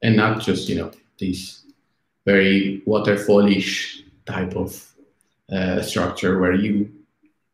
[0.02, 1.64] and not just you know this
[2.24, 4.92] very waterfallish type of
[5.52, 6.92] uh, structure where you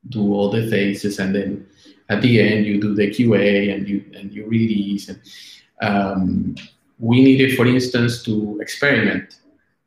[0.09, 1.67] do all the phases and then
[2.09, 5.09] at the end you do the QA and you and you release.
[5.09, 5.21] And
[5.81, 6.55] um,
[6.99, 9.41] we needed, for instance, to experiment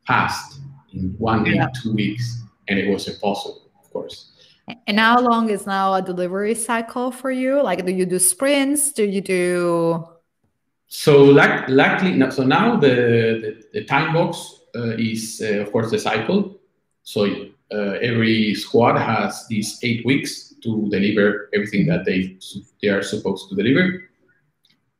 [0.05, 0.59] fast
[0.93, 1.65] in one yeah.
[1.65, 4.31] week, two weeks, and it was impossible, of course.
[4.87, 7.61] And how long is now a delivery cycle for you?
[7.61, 8.91] Like, do you do sprints?
[8.91, 10.07] Do you do?
[10.87, 12.95] So, like, luckily, so now the
[13.43, 16.59] the, the time box uh, is, uh, of course, the cycle.
[17.03, 17.25] So
[17.71, 22.37] uh, every squad has these eight weeks to deliver everything that they
[22.81, 24.09] they are supposed to deliver.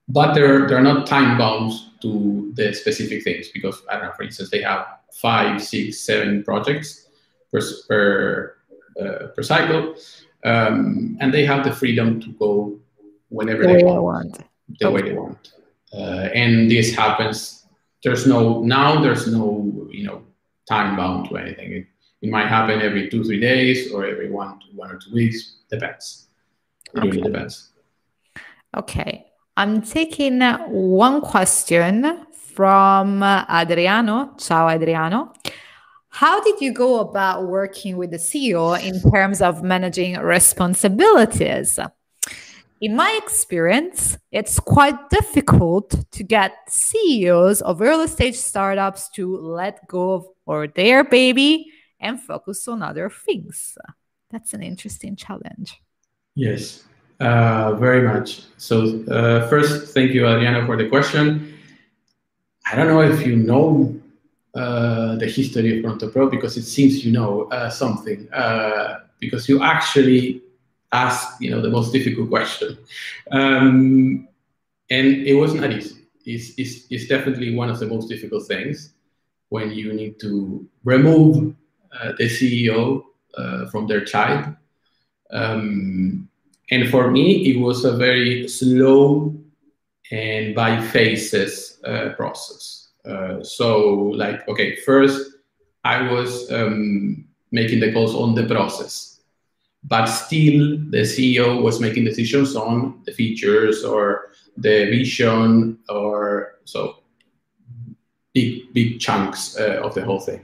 [0.08, 4.12] But they're they're not time bound to the specific things because I don't know.
[4.16, 7.10] For instance, they have five, six, seven projects
[7.52, 8.55] per per
[8.96, 9.96] per cycle,
[10.44, 12.80] um, and they have the freedom to go
[13.30, 14.44] whenever the they want, want,
[14.80, 14.96] the okay.
[14.96, 15.54] way they want.
[15.94, 17.66] Uh, and this happens.
[18.04, 19.02] There's no now.
[19.02, 20.24] There's no you know
[20.68, 21.74] time bound to anything.
[21.74, 21.88] It,
[22.22, 25.58] it might happen every two three days or every one one or two weeks.
[25.70, 26.28] Depends.
[26.94, 27.10] It okay.
[27.10, 27.72] really depends.
[28.76, 29.26] Okay,
[29.58, 34.36] I'm taking one question from Adriano.
[34.38, 35.34] Ciao, Adriano.
[36.16, 41.78] How did you go about working with the CEO in terms of managing responsibilities?
[42.80, 49.86] In my experience, it's quite difficult to get CEOs of early stage startups to let
[49.90, 53.78] go of or their baby and focus on other things.
[54.32, 55.82] That's an interesting challenge.
[56.34, 56.86] Yes,
[57.20, 58.44] uh, very much.
[58.56, 61.58] So, uh, first, thank you, Adriana, for the question.
[62.72, 64.00] I don't know if you know
[64.56, 69.50] uh, the history of Pronto Pro because it seems you know uh, something uh, because
[69.50, 70.42] you actually
[70.94, 72.78] asked you know the most difficult question.
[73.32, 74.30] Um,
[74.90, 76.06] and it was not easy.
[76.26, 78.94] It's, it's, it's, definitely one of the most difficult things
[79.50, 81.54] when you need to remove
[81.92, 83.04] uh, the ceo
[83.38, 84.56] uh, from their child
[85.32, 86.28] um,
[86.72, 89.36] and for me it was a very slow
[90.12, 91.80] and by phases
[92.18, 95.38] process uh, so like, okay, first
[95.84, 99.22] I was um, making the calls on the process,
[99.84, 106.98] but still the CEO was making decisions on the features or the vision or so
[108.34, 110.42] big big chunks uh, of the whole thing.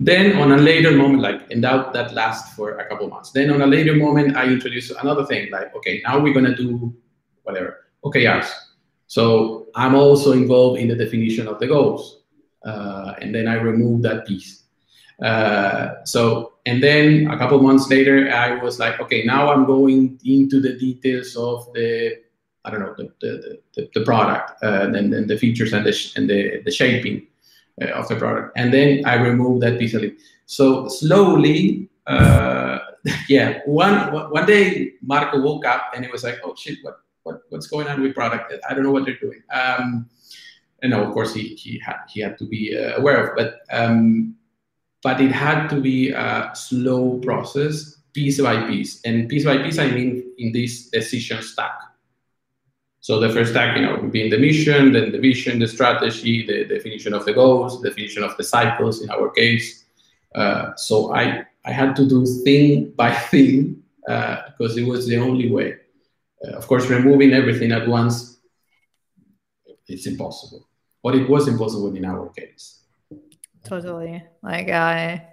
[0.00, 3.30] Then on a later moment, like and that that lasts for a couple months.
[3.30, 6.94] Then on a later moment, I introduced another thing like, okay, now we're gonna do
[7.44, 8.50] whatever OKRs.
[9.08, 12.20] So I'm also involved in the definition of the goals.
[12.64, 14.64] Uh, and then I removed that piece.
[15.22, 20.20] Uh, so, and then a couple months later, I was like, okay, now I'm going
[20.24, 22.18] into the details of the,
[22.64, 26.12] I don't know, the, the, the, the product, uh, and then the features and the,
[26.16, 27.26] and the, the shaping
[27.80, 28.52] uh, of the product.
[28.56, 30.18] And then I removed that piece of it.
[30.46, 32.78] So slowly, uh,
[33.28, 37.42] yeah, one one day Marco woke up and he was like, "Oh shit, what what
[37.50, 38.52] what's going on with product?
[38.68, 40.08] I don't know what they're doing." Um,
[40.82, 44.34] and of course, he he had he had to be uh, aware of, but um,
[45.02, 49.78] but it had to be a slow process, piece by piece, and piece by piece,
[49.78, 51.76] I mean in this decision stack.
[53.00, 56.64] So the first stack, you know, being the mission, then the vision, the strategy, the
[56.64, 59.84] definition of the goals, the definition of the cycles in our case.
[60.34, 65.18] Uh, so I I had to do thing by thing uh, because it was the
[65.18, 65.76] only way.
[66.44, 68.38] Uh, of course, removing everything at once,
[69.86, 70.68] it's impossible.
[71.02, 72.82] But it was impossible in our case.
[73.64, 74.22] Totally.
[74.42, 75.26] Like I,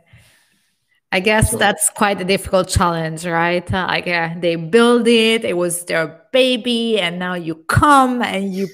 [1.11, 3.71] I guess so, that's quite a difficult challenge, right?
[3.71, 8.53] Uh, like uh, they build it, it was their baby, and now you come and
[8.53, 8.67] you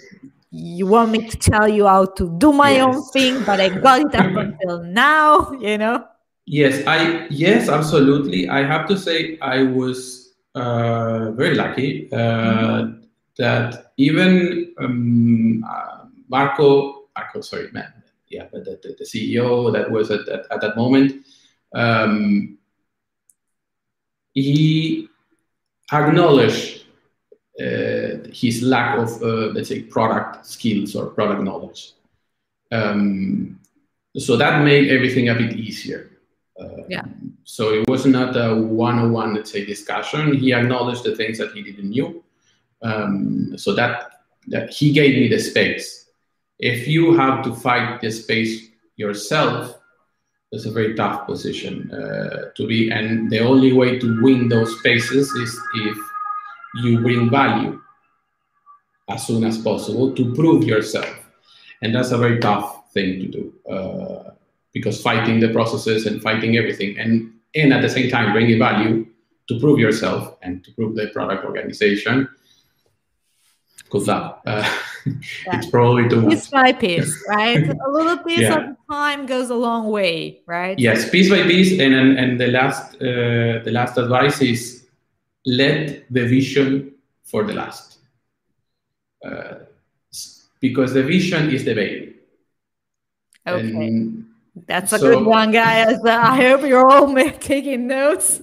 [0.52, 2.84] you want me to tell you how to do my yes.
[2.84, 6.06] own thing, but I got it up until now, you know.
[6.46, 8.50] Yes, I yes, absolutely.
[8.50, 10.21] I have to say I was
[10.56, 13.02] uh, very lucky uh, mm-hmm.
[13.38, 17.92] that even um, uh, Marco, Marco, sorry, man,
[18.30, 21.26] yeah, but the, the, the, CEO that was at, at, at that moment,
[21.74, 22.58] um,
[24.34, 25.08] he
[25.92, 26.86] acknowledged
[27.60, 31.94] uh, his lack of, uh, let's say, product skills or product knowledge.
[32.72, 33.60] Um,
[34.18, 36.11] so that made everything a bit easier.
[36.60, 37.06] Uh, yeah.
[37.44, 40.36] So it was not a one-on-one, let's say, discussion.
[40.36, 42.24] He acknowledged the things that he didn't knew.
[42.82, 46.10] Um, so that that he gave me the space.
[46.60, 49.80] If you have to fight the space yourself,
[50.52, 52.90] it's a very tough position uh, to be.
[52.90, 55.98] And the only way to win those spaces is if
[56.76, 57.82] you bring value
[59.10, 61.14] as soon as possible to prove yourself.
[61.82, 63.54] And that's a very tough thing to do.
[63.70, 64.32] Uh,
[64.74, 69.06] because fighting the processes and fighting everything and and at the same time bringing value
[69.48, 72.28] to prove yourself and to prove the product organization.
[73.84, 74.42] Because luck.
[74.48, 74.64] Uh,
[75.48, 75.58] yeah.
[75.58, 77.68] it's probably too piece by piece right?
[77.68, 78.70] A little piece yeah.
[78.70, 80.78] of time goes a long way right?
[80.78, 84.86] Yes piece by piece and and, and the last uh, the last advice is
[85.46, 87.98] let the vision for the last.
[89.26, 89.56] Uh,
[90.60, 92.16] because the vision is the baby.
[93.48, 93.70] Okay.
[93.70, 94.26] And
[94.68, 96.00] that's a so, good one, guys.
[96.06, 98.42] I hope you're all taking notes.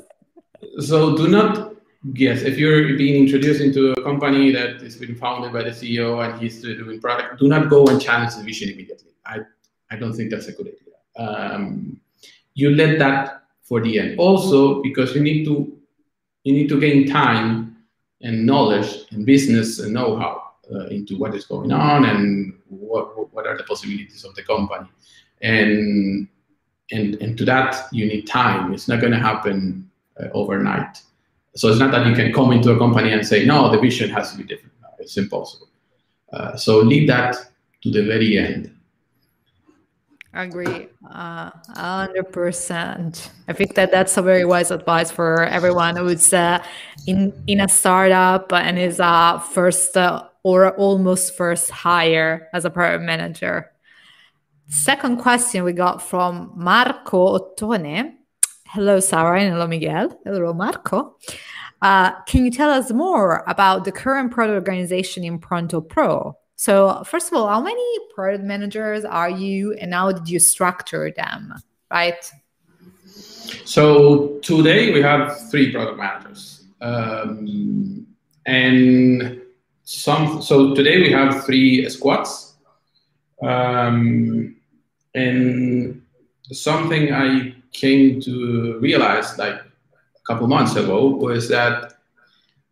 [0.81, 1.79] So do not
[2.15, 6.25] yes, if you're being introduced into a company that has been founded by the CEO
[6.25, 9.13] and he's doing product, do not go and challenge the vision immediately.
[9.27, 9.41] I
[9.91, 11.29] I don't think that's a good idea.
[11.29, 12.01] Um,
[12.55, 14.19] you let that for the end.
[14.19, 15.77] Also, because you need to
[16.45, 17.77] you need to gain time
[18.23, 20.43] and knowledge and business and know-how
[20.73, 24.89] uh, into what is going on and what what are the possibilities of the company
[25.43, 26.29] and
[26.91, 28.73] and and to that you need time.
[28.73, 31.03] It's not going to happen uh, overnight.
[31.55, 34.11] So it's not that you can come into a company and say no the vision
[34.11, 34.75] has to be different.
[34.99, 35.69] It's impossible.
[36.33, 37.37] Uh, so leave that
[37.83, 38.75] to the very end.
[40.35, 43.31] I agree, uh, hundred percent.
[43.49, 46.63] I think that that's a very wise advice for everyone who's uh,
[47.07, 52.71] in in a startup and is a first uh, or almost first hire as a
[52.71, 53.73] product manager.
[54.69, 58.13] Second question we got from Marco Ottone.
[58.67, 60.21] Hello, Sara, and hello, Miguel.
[60.25, 61.17] Hello, Marco.
[61.81, 66.37] Uh, can you tell us more about the current product organization in Pronto Pro?
[66.57, 71.11] So, first of all, how many product managers are you, and how did you structure
[71.17, 71.55] them?
[71.91, 72.31] Right.
[73.65, 78.07] So today we have three product managers, um,
[78.45, 79.41] and
[79.85, 80.43] some.
[80.43, 82.57] So today we have three squads.
[83.41, 84.57] Um,
[85.19, 86.03] and
[86.53, 89.59] something I came to realize like
[90.21, 91.95] a couple months ago was that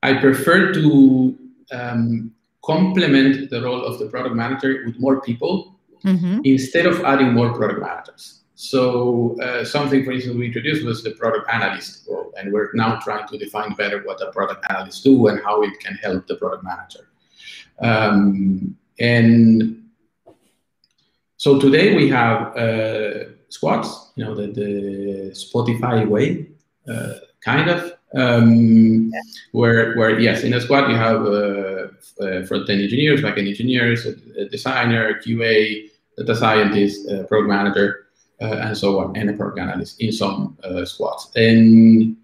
[0.03, 1.37] I prefer to
[1.73, 2.33] um,
[2.65, 6.41] complement the role of the product manager with more people mm-hmm.
[6.45, 8.43] instead of adding more product managers.
[8.55, 12.99] So uh, something, for instance, we introduced was the product analyst role, and we're now
[13.01, 16.37] trying to define better what the product analysts do and how it can help the
[16.37, 17.09] product manager.
[17.81, 19.86] Um, and
[21.39, 26.47] so today we have uh, squads, you know, the, the Spotify way,
[26.89, 27.15] uh,
[27.45, 29.21] kind of, um, yeah.
[29.53, 31.89] where, where, yes, in a squad you have uh,
[32.25, 38.07] uh front-end engineers, back-end engineers, a, a, designer, QA, data scientist, uh, program manager,
[38.41, 41.31] uh, and so on, and a program analyst in some squads.
[41.37, 42.17] And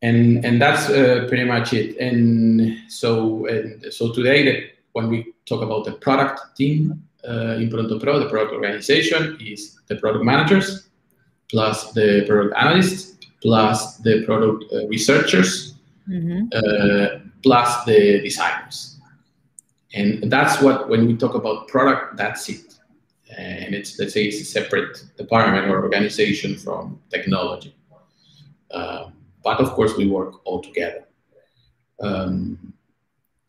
[0.00, 1.98] and and that's pretty much it.
[1.98, 4.62] And so and so today, that
[4.92, 9.78] when we talk about the product team, uh, in Pronto Pro, the product organization is
[9.88, 10.88] the product managers
[11.48, 15.74] plus the product analysts plus the product uh, researchers,
[16.08, 16.46] mm-hmm.
[16.52, 18.98] uh, plus the designers.
[19.94, 22.74] And that's what, when we talk about product, that's it.
[23.36, 27.74] And it's, let's say, it's a separate department or organization from technology.
[28.70, 29.10] Uh,
[29.42, 31.04] but of course, we work all together.
[32.00, 32.72] Um,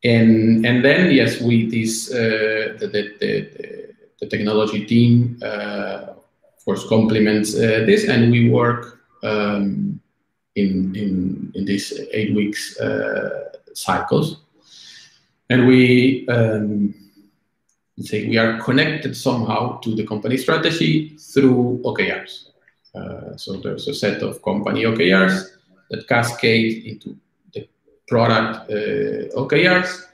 [0.08, 6.16] and and then yes, we this uh, the, the, the, the, technology team uh,
[6.56, 10.00] of course complements uh, this, and we work um,
[10.56, 14.42] in in in these eight weeks uh, cycles,
[15.50, 16.28] and we.
[16.28, 16.96] Um,
[18.00, 22.50] say we are connected somehow to the company strategy through OKRs.
[22.94, 25.46] Uh, so there's a set of company OKRs
[25.90, 27.18] that cascade into
[28.08, 30.06] product uh, OKRs,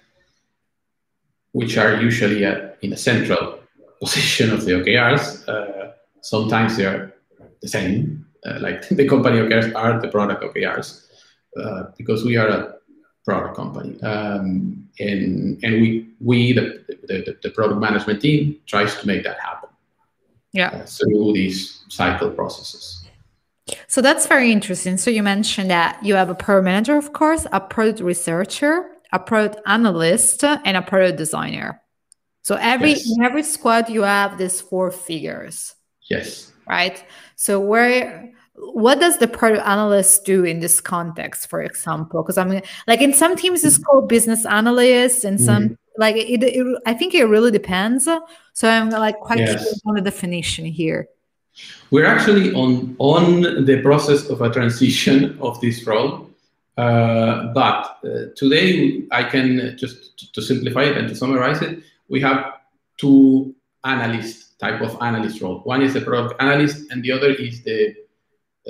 [1.51, 3.59] which are usually at, in a central
[4.01, 5.47] position of the OKRs.
[5.47, 5.91] Uh,
[6.21, 7.13] sometimes they are
[7.61, 11.07] the same, uh, like the company OKRs are the product OKRs,
[11.57, 12.75] uh, because we are a
[13.25, 14.01] product company.
[14.01, 19.39] Um, and and we, we the, the, the, product management team, tries to make that
[19.39, 19.69] happen
[20.51, 20.67] yeah.
[20.67, 23.02] Uh, through these cycle processes.
[23.87, 24.97] So that's very interesting.
[24.97, 29.19] So you mentioned that you have a product manager, of course, a product researcher, a
[29.19, 31.81] product analyst, and a product designer.
[32.41, 33.09] So every yes.
[33.09, 35.75] in every squad you have these four figures.
[36.09, 36.51] Yes.
[36.67, 37.03] Right.
[37.35, 42.21] So where what does the product analyst do in this context, for example?
[42.21, 45.77] Because I mean, like in some teams it's called business analyst, and some mm.
[45.97, 48.09] like it, it, I think it really depends.
[48.53, 49.81] So I'm like quite yes.
[49.85, 51.07] on the definition here.
[51.91, 56.29] We're actually on on the process of a transition of this role,
[56.77, 61.83] uh, but uh, today I can just to simplify it and to summarize it.
[62.09, 62.53] We have
[62.97, 65.59] two analyst type of analyst role.
[65.59, 67.95] One is the product analyst, and the other is the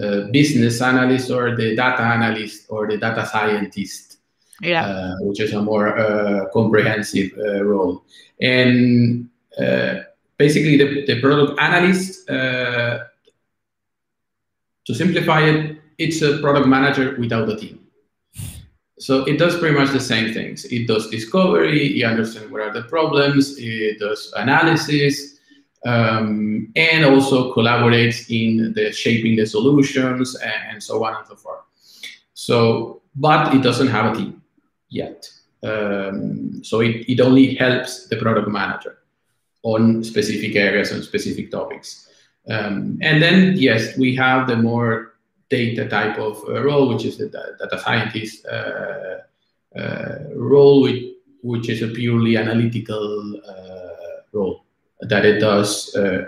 [0.01, 4.17] uh, business analyst or the data analyst or the data scientist,
[4.61, 4.85] yeah.
[4.85, 8.03] Uh, which is a more uh, comprehensive uh, role.
[8.41, 9.29] And
[10.37, 12.99] basically the, the product analyst, uh,
[14.85, 17.79] to simplify it, it's a product manager without a team.
[18.99, 20.65] So it does pretty much the same things.
[20.65, 25.39] It does discovery, it understands what are the problems, it does analysis,
[25.85, 31.61] um, and also collaborates in the shaping the solutions and, so on and so forth.
[32.33, 34.41] So, but it doesn't have a team
[34.89, 35.29] yet.
[35.63, 38.99] Um, so it, it only helps the product manager
[39.63, 42.09] on specific areas and specific topics.
[42.49, 45.15] Um, and then, yes, we have the more
[45.49, 49.19] data type of uh, role, which is the data scientist uh,
[49.77, 51.03] uh, role, which,
[51.41, 54.65] which is a purely analytical uh, role
[55.01, 56.27] that it does uh,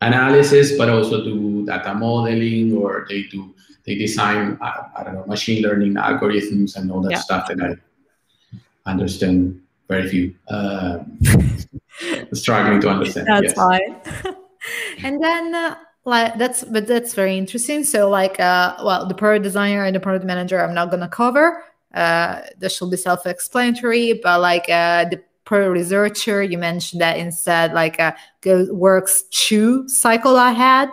[0.00, 3.54] analysis, but also do data modeling, or they do
[3.86, 7.18] they design I, I don't know machine learning algorithms and all that yeah.
[7.18, 10.34] stuff that I understand very few.
[10.48, 11.18] Um,
[12.32, 13.26] struggling to understand.
[13.26, 13.54] That's yes.
[13.54, 14.00] fine.
[15.04, 15.74] and then uh,
[16.04, 17.84] like that's but that's very interesting.
[17.84, 21.64] So like uh well the product designer and the product manager I'm not gonna cover.
[21.92, 27.74] Uh this should be self-explanatory, but like uh the product researcher, you mentioned that instead
[27.74, 30.90] like uh go, works two cycle ahead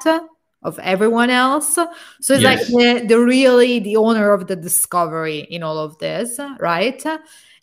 [0.63, 1.75] of everyone else.
[1.75, 1.87] So
[2.33, 2.43] it's yes.
[2.43, 7.01] like the, the really the owner of the discovery in all of this, right?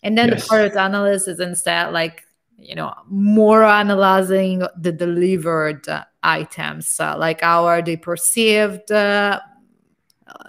[0.05, 0.43] And then yes.
[0.43, 2.23] the product analyst is instead like
[2.57, 5.85] you know more analyzing the delivered
[6.23, 9.39] items uh, like how are they perceived uh,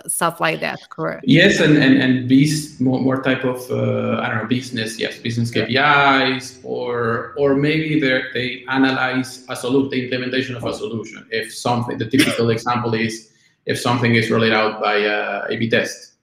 [0.07, 1.25] stuff like that correct?
[1.27, 5.19] Yes and and, and these more, more type of uh, i don't know business yes
[5.19, 11.27] business kpis or or maybe they they analyze a solution the implementation of a solution.
[11.31, 13.33] If something the typical example is
[13.65, 16.16] if something is rolled out by a a-b test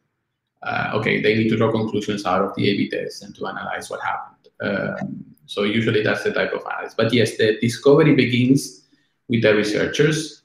[0.64, 3.90] uh, okay they need to draw conclusions out of the a-b test and to analyze
[3.90, 6.96] what happened um, so usually that's the type of analysis.
[6.96, 8.84] But yes, the discovery begins
[9.28, 10.44] with the researchers,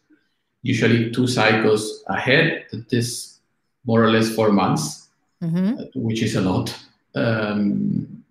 [0.62, 2.66] usually two cycles ahead.
[2.90, 3.38] This
[3.86, 5.08] more or less four months,
[5.42, 5.82] mm-hmm.
[5.94, 6.76] which is a lot.
[7.14, 8.24] Um,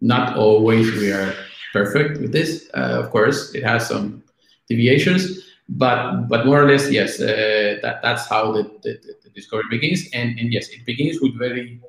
[0.00, 1.34] not always we are
[1.72, 2.68] perfect with this.
[2.74, 4.22] Uh, of course, it has some
[4.68, 9.68] deviations, but but more or less, yes, uh, that that's how the, the, the discovery
[9.70, 10.08] begins.
[10.12, 11.80] And and yes, it begins with very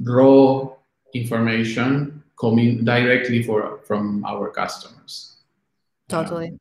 [0.00, 0.68] raw
[1.14, 5.36] information coming directly for from our customers.
[6.08, 6.48] Totally.
[6.48, 6.60] Um,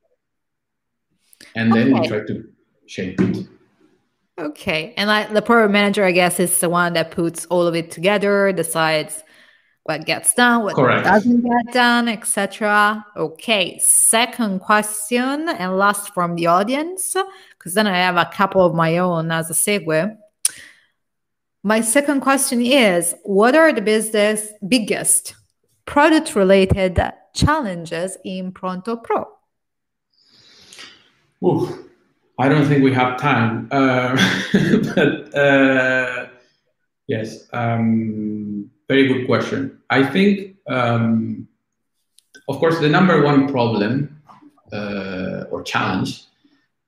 [1.55, 2.01] and then okay.
[2.01, 2.49] we try to
[2.87, 3.47] shape it.
[4.39, 4.93] Okay.
[4.97, 7.89] And like the product manager, I guess, is the one that puts all of it
[7.91, 9.23] together, decides
[9.87, 11.05] what gets done, what Correct.
[11.05, 13.05] doesn't get done, etc.
[13.15, 17.15] Okay, second question and last from the audience,
[17.57, 20.17] because then I have a couple of my own as a segue.
[21.63, 25.35] My second question is What are the business biggest
[25.85, 26.99] product related
[27.33, 29.25] challenges in Pronto Pro?
[31.45, 31.89] Ooh,
[32.37, 34.17] I don't think we have time, uh,
[34.95, 36.27] but uh,
[37.07, 39.79] yes, um, very good question.
[39.89, 41.47] I think, um,
[42.47, 44.21] of course, the number one problem
[44.71, 46.23] uh, or challenge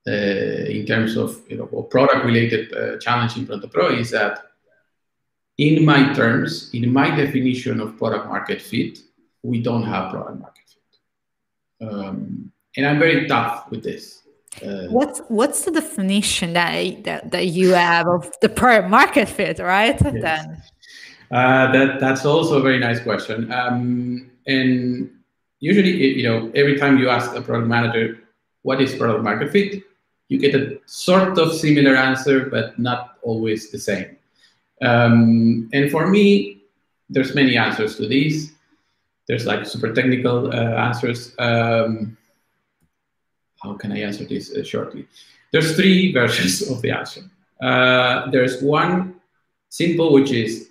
[0.06, 4.50] uh, in terms of you know product related uh, challenge in Pronto Pro is that
[5.58, 8.98] in my terms, in my definition of product market fit,
[9.42, 11.88] we don't have product market fit.
[11.88, 14.22] Um, and I'm very tough with this.
[14.64, 19.58] Uh, what's what's the definition that, that that you have of the product market fit,
[19.58, 19.98] right?
[20.02, 20.14] Yes.
[20.22, 20.62] Then
[21.30, 23.52] uh, that that's also a very nice question.
[23.52, 25.10] Um, and
[25.60, 28.18] usually, you know, every time you ask a product manager
[28.62, 29.82] what is product market fit,
[30.28, 34.16] you get a sort of similar answer, but not always the same.
[34.82, 36.62] Um, and for me,
[37.08, 38.52] there's many answers to these.
[39.26, 41.34] There's like super technical uh, answers.
[41.38, 42.16] Um,
[43.62, 45.06] how can I answer this uh, shortly?
[45.52, 47.22] There's three versions of the answer.
[47.60, 49.20] Uh, there's one
[49.68, 50.69] simple, which is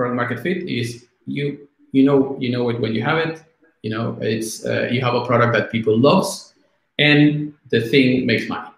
[0.00, 0.88] product market fit is
[1.26, 3.34] you you know you know it when you have it.
[3.84, 6.54] You know it's uh, you have a product that people loves,
[6.98, 8.72] and the thing makes money.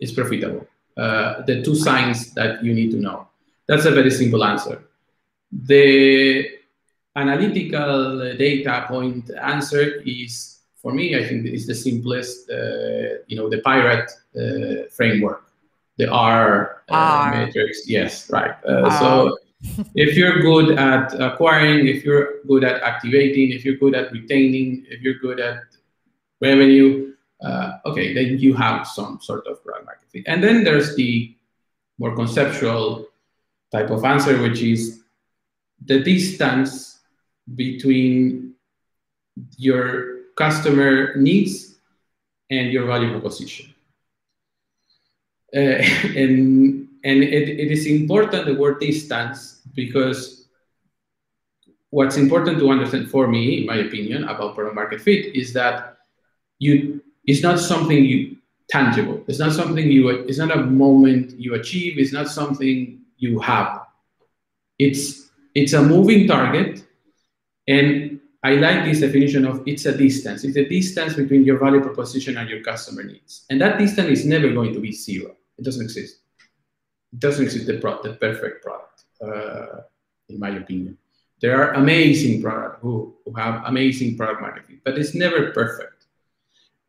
[0.00, 0.66] It's profitable.
[0.96, 3.18] Uh, the two signs that you need to know.
[3.68, 4.76] That's a very simple answer.
[5.52, 6.48] The
[7.16, 13.48] analytical data point answer is, for me, I think is the simplest, uh, you know,
[13.48, 15.42] the pirate uh, framework,
[15.96, 17.46] the R, uh, R.
[17.46, 17.88] matrix.
[17.88, 18.54] Yes, right.
[18.64, 19.38] Uh, so
[19.94, 24.84] if you're good at acquiring, if you're good at activating, if you're good at retaining,
[24.88, 25.62] if you're good at
[26.40, 30.24] revenue, uh, okay, then you have some sort of product market fit.
[30.26, 31.34] And then there's the
[31.98, 33.06] more conceptual
[33.72, 35.02] type of answer, which is
[35.84, 37.00] the distance
[37.54, 38.54] between
[39.56, 41.76] your customer needs
[42.50, 43.74] and your value proposition.
[45.54, 45.58] Uh,
[46.16, 50.48] and and it, it is important the word distance because
[51.90, 55.98] what's important to understand for me, in my opinion, about product market fit is that
[56.58, 58.36] you it's not something you
[58.68, 59.22] tangible.
[59.28, 63.82] It's not something you it's not a moment you achieve, it's not something you have.
[64.78, 66.84] It's it's a moving target,
[67.68, 70.42] and I like this definition of it's a distance.
[70.42, 74.26] It's a distance between your value proposition and your customer needs, and that distance is
[74.26, 75.36] never going to be zero.
[75.58, 76.23] It doesn't exist.
[77.18, 79.82] Doesn't exist the, pro- the perfect product, uh,
[80.28, 80.98] in my opinion.
[81.40, 86.06] There are amazing products who, who have amazing product marketing, but it's never perfect.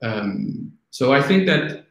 [0.01, 1.85] Um, so I think that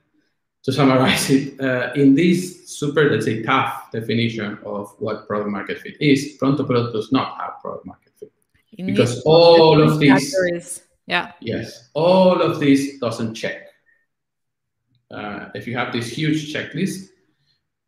[0.64, 5.78] to summarize it, uh, in this super, let's say, tough definition of what product market
[5.78, 8.32] fit is, Pronto Pro does not have product market fit.
[8.76, 13.68] Because all of these, yeah, yes, all of this doesn't check.
[15.10, 17.10] Uh, if you have this huge checklist,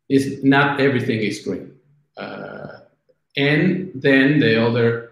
[0.09, 1.73] is not everything is green.
[2.15, 2.79] Uh,
[3.35, 5.11] and then the other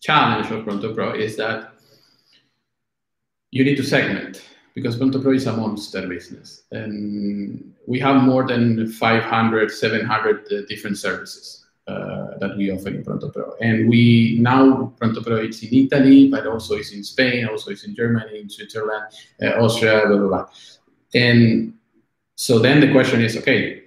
[0.00, 1.72] challenge of Pronto Pro is that
[3.50, 4.42] you need to segment
[4.74, 6.62] because Pronto Pro is a monster business.
[6.70, 13.04] And we have more than 500, 700 uh, different services uh, that we offer in
[13.04, 13.54] Pronto Pro.
[13.60, 17.84] And we now, Pronto Pro is in Italy, but also is in Spain, also is
[17.84, 19.04] in Germany, in Switzerland,
[19.42, 20.46] uh, Austria, blah, blah, blah.
[21.14, 21.74] And
[22.34, 23.82] so then the question is, okay,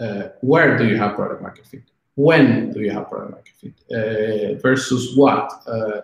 [0.00, 1.82] uh, where do you have product market fit?
[2.14, 3.74] When do you have product market fit?
[3.90, 5.52] Uh, versus what?
[5.66, 6.02] Uh,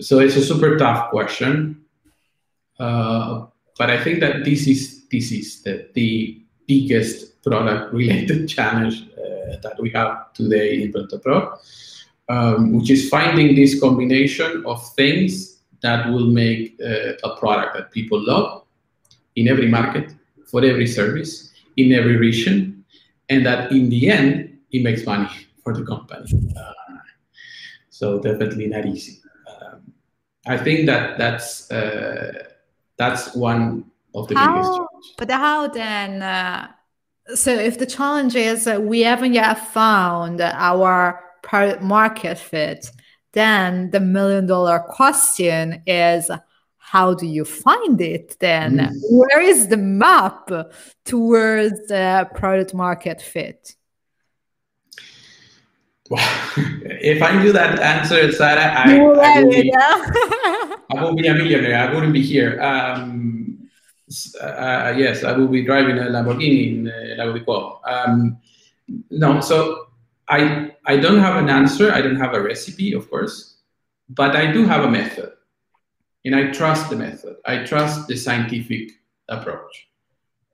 [0.00, 1.84] so it's a super tough question.
[2.78, 3.46] Uh,
[3.78, 9.56] but I think that this is this is the, the biggest product related challenge uh,
[9.62, 11.54] that we have today in Pronto Pro,
[12.28, 17.90] um, which is finding this combination of things that will make uh, a product that
[17.90, 18.64] people love
[19.36, 20.14] in every market,
[20.52, 22.84] for every service, in every region,
[23.30, 25.28] and that in the end, it makes money
[25.64, 26.30] for the company.
[26.54, 26.72] Uh,
[27.88, 29.18] so definitely not easy.
[29.48, 29.92] Um,
[30.46, 32.44] I think that that's uh,
[32.98, 35.14] that's one of the how, biggest challenges.
[35.16, 36.22] But how then?
[36.22, 36.68] Uh,
[37.34, 41.18] so if the challenge is uh, we haven't yet found our
[41.80, 42.90] market fit,
[43.32, 46.30] then the million dollar question is
[46.92, 48.76] how do you find it then?
[48.76, 48.92] Mm.
[49.10, 50.50] Where is the map
[51.06, 53.74] towards the product market fit?
[56.12, 61.78] if I knew that answer, Sara, I, I, would be, I would be a millionaire.
[61.88, 62.60] I wouldn't be here.
[62.60, 63.70] Um,
[64.38, 67.80] uh, yes, I will be driving a Lamborghini in uh, Lago di Como.
[67.86, 68.36] Um,
[69.08, 69.86] no, so
[70.28, 71.90] I I don't have an answer.
[71.90, 73.56] I don't have a recipe, of course,
[74.10, 75.32] but I do have a method,
[76.24, 77.36] and I trust the method.
[77.46, 78.92] I trust the scientific
[79.28, 79.88] approach,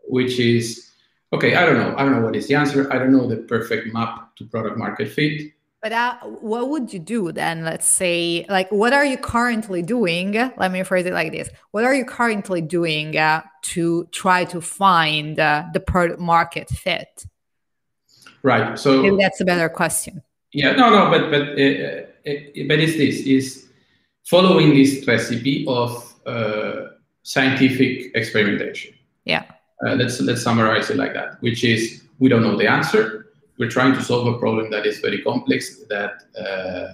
[0.04, 0.90] which is
[1.32, 1.56] okay.
[1.56, 1.94] I don't know.
[1.96, 2.90] I don't know what is the answer.
[2.92, 5.52] I don't know the perfect map to product market fit.
[5.80, 7.64] But uh, what would you do then?
[7.64, 10.32] Let's say, like, what are you currently doing?
[10.32, 13.42] Let me phrase it like this: What are you currently doing uh,
[13.74, 17.26] to try to find uh, the product market fit?
[18.42, 18.78] Right.
[18.78, 20.22] So that's a better question.
[20.52, 20.72] Yeah.
[20.72, 20.90] No.
[20.90, 21.10] No.
[21.10, 23.67] But but uh, uh, but it's this is
[24.30, 26.88] following this recipe of uh,
[27.22, 28.94] scientific experimentation.
[29.24, 29.44] Yeah.
[29.82, 33.92] let's let's summarize it like that, which is we don't know the answer we're trying
[33.94, 36.92] to solve a problem that is very complex that uh,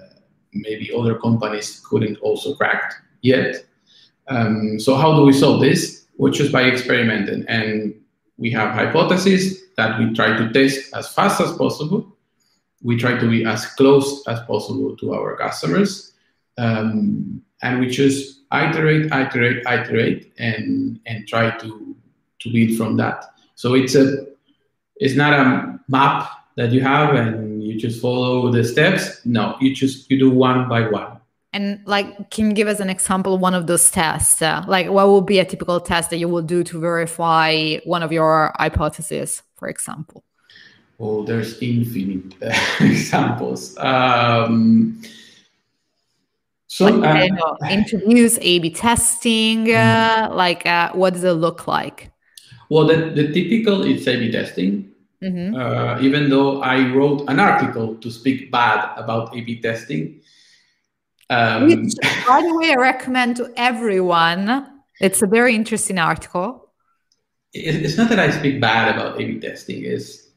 [0.52, 3.64] maybe other companies couldn't also crack yet.
[4.28, 6.06] Um, so how do we solve this?
[6.16, 7.44] Well, just by experimenting.
[7.48, 7.94] And
[8.38, 12.16] we have hypotheses that we try to test as fast as possible.
[12.82, 16.13] We try to be as close as possible to our customers.
[16.58, 21.96] Um, and we just iterate, iterate, iterate, and and try to
[22.40, 23.24] to build from that.
[23.54, 24.26] So it's a
[24.96, 29.24] it's not a map that you have and you just follow the steps.
[29.24, 31.18] No you just you do one by one.
[31.52, 34.88] And like can you give us an example of one of those tests uh, like
[34.88, 38.52] what would be a typical test that you will do to verify one of your
[38.58, 40.22] hypotheses for example?
[41.00, 43.76] Oh there's infinite uh, examples.
[43.78, 45.02] Um,
[46.74, 50.34] so like, uh, introduce a-b testing uh, mm-hmm.
[50.34, 52.10] like uh, what does it look like
[52.70, 54.94] well the, the typical is a-b testing
[55.24, 55.54] Mm-hmm.
[55.56, 60.20] Uh, even though I wrote an article to speak bad about A/B testing.
[61.30, 61.94] Um, Which,
[62.28, 64.66] by the way, I recommend to everyone.
[65.00, 66.72] It's a very interesting article.
[67.54, 69.84] It's not that I speak bad about A/B testing.
[69.84, 70.28] Is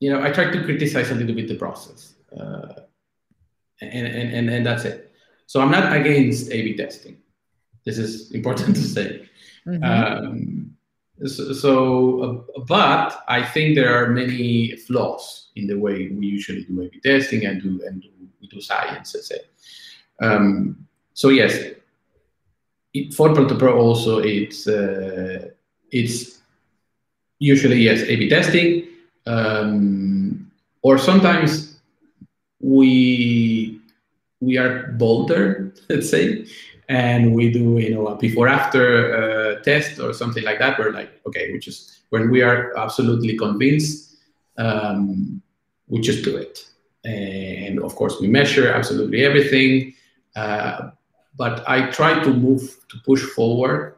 [0.00, 2.82] you know I try to criticize a little bit the process, uh,
[3.80, 5.07] and, and and and that's it.
[5.48, 7.16] So I'm not against A/B testing.
[7.84, 9.28] This is important to say.
[9.66, 9.82] Mm-hmm.
[9.82, 10.76] Um,
[11.24, 11.74] so, so
[12.22, 17.00] uh, but I think there are many flaws in the way we usually do A/B
[17.00, 18.08] testing and do and do,
[18.42, 19.40] we do science, let's say.
[20.20, 21.54] Um, so yes,
[22.92, 25.48] it, for Pro also it's uh,
[25.90, 26.42] it's
[27.38, 28.86] usually yes A/B testing,
[29.26, 30.50] um,
[30.82, 31.80] or sometimes
[32.60, 33.77] we
[34.40, 36.46] we are bolder, let's say,
[36.88, 38.82] and we do you know a before after
[39.14, 40.78] uh, test or something like that.
[40.78, 44.16] We're like okay we just when we are absolutely convinced
[44.56, 45.42] um,
[45.88, 46.64] we just do it.
[47.04, 49.94] And of course we measure absolutely everything
[50.36, 50.90] uh,
[51.36, 53.94] but i try to move to push forward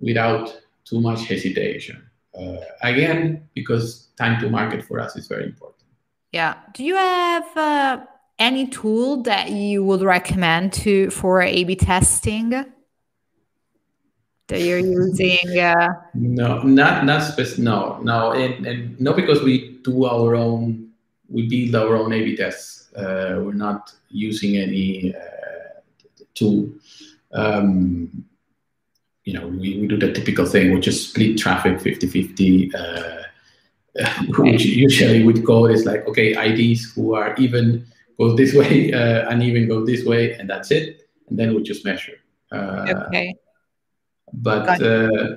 [0.00, 2.02] without too much hesitation.
[2.38, 5.82] Uh, again because time to market for us is very important.
[6.32, 6.54] Yeah.
[6.74, 7.98] Do you have uh,
[8.38, 15.58] any tool that you would recommend to for A/B testing that you're using?
[15.58, 15.88] Uh...
[16.14, 17.64] No, not not specific.
[17.64, 20.90] No, no, and, and not because we do our own,
[21.28, 22.92] we build our own A/B tests.
[22.94, 25.80] Uh, we're not using any uh,
[26.34, 26.70] tool.
[27.32, 28.24] Um,
[29.24, 32.74] you know, we, we do the typical thing, which is split traffic 50 50.
[32.74, 33.22] Uh,
[34.38, 37.84] which usually with code is like, okay, IDs who are even
[38.18, 41.08] goes this way uh, and even go this way, and that's it.
[41.28, 42.18] And then we just measure.
[42.50, 43.34] Uh, okay.
[44.32, 45.36] But uh,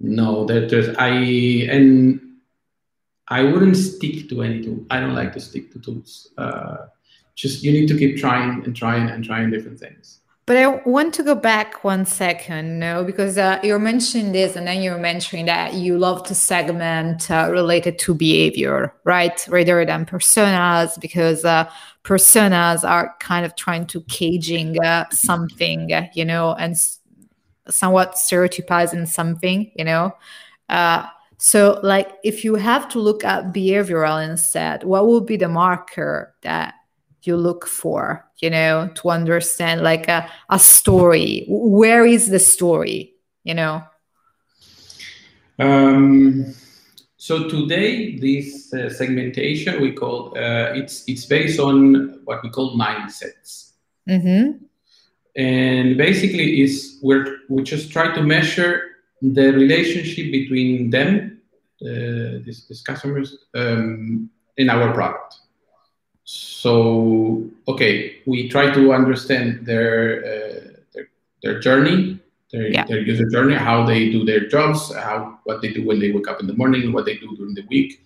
[0.00, 1.10] no, that there's I
[1.70, 2.20] and
[3.28, 4.84] I wouldn't stick to any tool.
[4.90, 6.28] I don't like to stick to tools.
[6.38, 6.86] Uh,
[7.34, 10.20] just you need to keep trying and trying and trying different things.
[10.46, 14.64] But I want to go back one second, no, because uh, you're mentioning this, and
[14.64, 20.06] then you're mentioning that you love to segment uh, related to behavior, right, rather than
[20.06, 21.68] personas, because uh,
[22.04, 26.76] personas are kind of trying to caging uh, something, you know, and
[27.68, 30.12] somewhat stereotypizing something, you know.
[30.68, 31.06] Uh,
[31.38, 36.36] so, like, if you have to look at behavioral instead, what would be the marker
[36.42, 36.74] that
[37.26, 38.26] you look for?
[38.40, 43.14] you know to understand like a, a story where is the story
[43.44, 43.82] you know
[45.58, 46.54] um,
[47.16, 52.76] so today this uh, segmentation we call uh, it's it's based on what we call
[52.76, 53.72] mindsets
[54.08, 54.52] mm-hmm.
[55.36, 58.82] and basically is we're we just try to measure
[59.22, 61.40] the relationship between them
[61.82, 65.40] uh, these, these customers um, in our product
[66.26, 71.08] so okay, we try to understand their uh, their,
[71.42, 72.18] their journey,
[72.50, 72.84] their, yeah.
[72.84, 76.26] their user journey, how they do their jobs, how what they do when they wake
[76.26, 78.04] up in the morning, what they do during the week,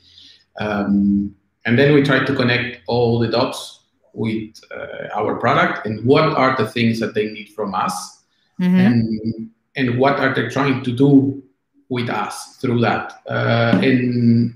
[0.60, 3.80] um, and then we try to connect all the dots
[4.12, 8.22] with uh, our product and what are the things that they need from us,
[8.60, 8.76] mm-hmm.
[8.76, 11.42] and and what are they trying to do
[11.88, 14.54] with us through that, uh, and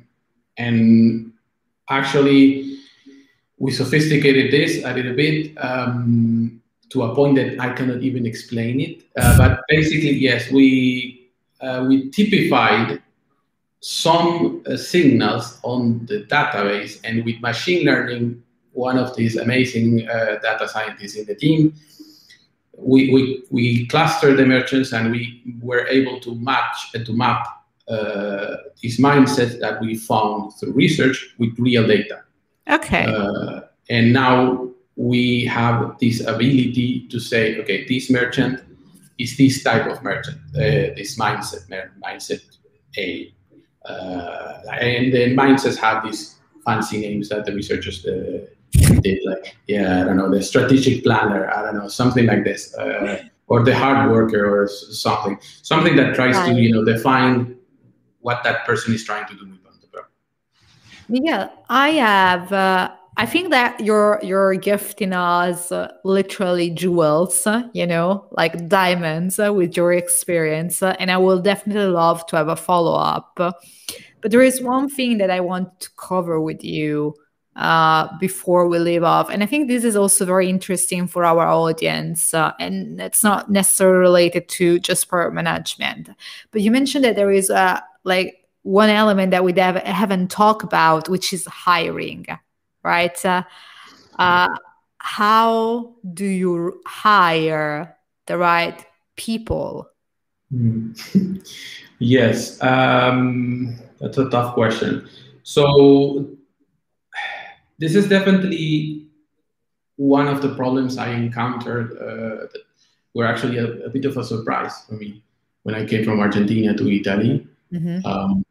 [0.59, 1.33] and
[1.89, 2.75] actually
[3.59, 8.81] we sophisticated this a little bit um, to a point that I cannot even explain
[8.81, 9.03] it.
[9.17, 11.31] Uh, but basically, yes, we
[11.61, 13.03] uh, we typified
[13.81, 18.43] some uh, signals on the database, and with machine learning,
[18.73, 21.75] one of these amazing uh, data scientists in the team,
[22.77, 27.47] we, we we clustered the merchants, and we were able to match and to map
[27.89, 32.24] uh, these mindsets that we found through research with real data.
[32.71, 33.05] Okay.
[33.05, 33.61] Uh,
[33.91, 38.63] and now we have this ability to say, okay, this merchant
[39.19, 41.69] is this type of merchant, uh, this mindset,
[42.05, 42.43] mindset
[42.97, 43.33] A.
[43.85, 48.47] Uh, and then mindsets have these fancy names that the researchers uh,
[49.01, 52.75] did, like, yeah, I don't know, the strategic planner, I don't know, something like this,
[52.77, 56.55] uh, or the hard worker or something, something that tries right.
[56.55, 57.57] to, you know, define
[58.21, 59.47] what that person is trying to do
[61.09, 62.53] Miguel, I have.
[62.53, 69.39] Uh, I think that you're you're gifting us uh, literally jewels, you know, like diamonds
[69.39, 73.33] uh, with your experience, uh, and I will definitely love to have a follow up.
[73.37, 73.61] But
[74.23, 77.15] there is one thing that I want to cover with you
[77.55, 81.47] uh, before we leave off, and I think this is also very interesting for our
[81.47, 86.09] audience, uh, and it's not necessarily related to just product management.
[86.51, 90.65] But you mentioned that there is a like one element that we have, haven't talked
[90.65, 92.27] about, which is hiring,
[92.83, 93.25] right?
[93.25, 93.43] Uh,
[94.19, 94.49] uh,
[94.99, 97.97] how do you hire
[98.27, 98.85] the right
[99.17, 99.89] people?
[100.53, 101.47] Mm.
[101.99, 105.09] yes, um, that's a tough question.
[105.43, 106.31] So,
[107.79, 109.09] this is definitely
[109.97, 112.63] one of the problems I encountered uh, that
[113.13, 115.23] were actually a, a, bit of a surprise for me
[115.65, 117.47] when I came from Argentina to Italy.
[117.73, 118.07] Mm-hmm.
[118.07, 118.45] Um,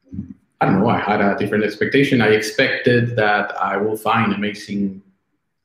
[0.64, 2.22] I don't know, I had a different expectation.
[2.22, 5.02] I expected that I will find amazing,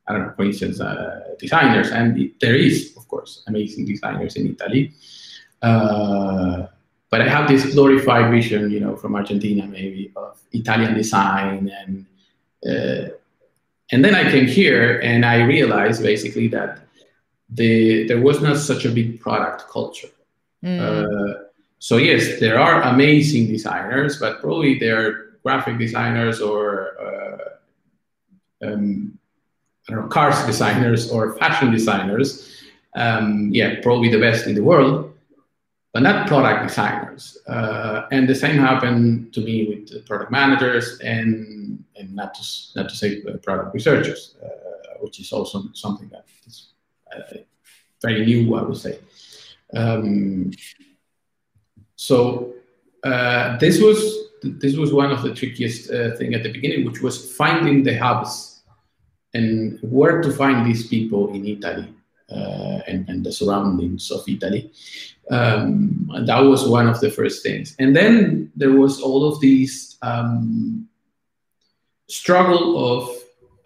[0.09, 1.91] I don't know, for instance, uh, designers.
[1.91, 4.93] And it, there is, of course, amazing designers in Italy.
[5.63, 6.67] Uh,
[7.11, 12.07] but I have this glorified vision, you know, from Argentina maybe of Italian design and
[12.69, 13.15] uh,
[13.93, 16.81] and then I came here and I realized basically that
[17.49, 20.11] the there was not such a big product culture.
[20.63, 21.48] Mm.
[21.79, 26.67] So yes, there are amazing designers, but probably they're graphic designers or
[27.01, 29.19] uh, um,
[29.89, 32.63] I don't know, cars designers or fashion designers.
[32.97, 35.15] Um, yeah, probably the best in the world,
[35.93, 37.39] but not product designers.
[37.47, 42.43] Uh, and the same happened to me with product managers and and not to
[42.77, 44.49] not to say uh, product researchers, uh,
[45.01, 46.69] which is also something that is
[47.15, 47.39] uh,
[48.03, 48.99] very new, I would say.
[49.75, 50.51] Um,
[51.99, 52.55] so
[53.03, 53.99] uh, this was
[54.43, 57.99] this was one of the trickiest uh, thing at the beginning, which was finding the
[57.99, 58.63] hubs
[59.35, 61.93] and where to find these people in Italy
[62.31, 64.71] uh, and, and the surroundings of Italy.
[65.29, 67.75] Um, that was one of the first things.
[67.81, 70.89] And then there was all of these um,
[72.07, 73.11] struggle of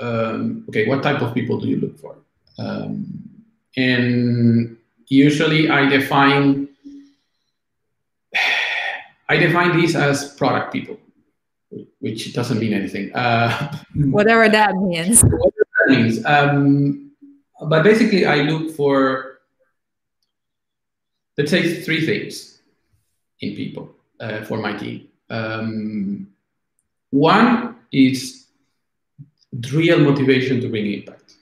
[0.00, 2.16] um, okay, what type of people do you look for?
[2.58, 3.44] Um,
[3.76, 4.78] and
[5.08, 6.71] usually I define
[9.32, 10.98] I define these as product people,
[12.00, 13.14] which doesn't mean anything.
[13.14, 13.48] Uh,
[13.94, 15.22] whatever that means.
[15.22, 16.24] Whatever that means.
[16.26, 17.12] Um,
[17.66, 19.38] but basically, I look for,
[21.38, 22.60] let's say, three things
[23.40, 25.08] in people uh, for my team.
[25.30, 26.28] Um,
[27.08, 28.48] one is
[29.72, 31.36] real motivation to bring impact.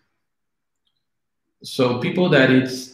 [1.65, 2.90] So people that it's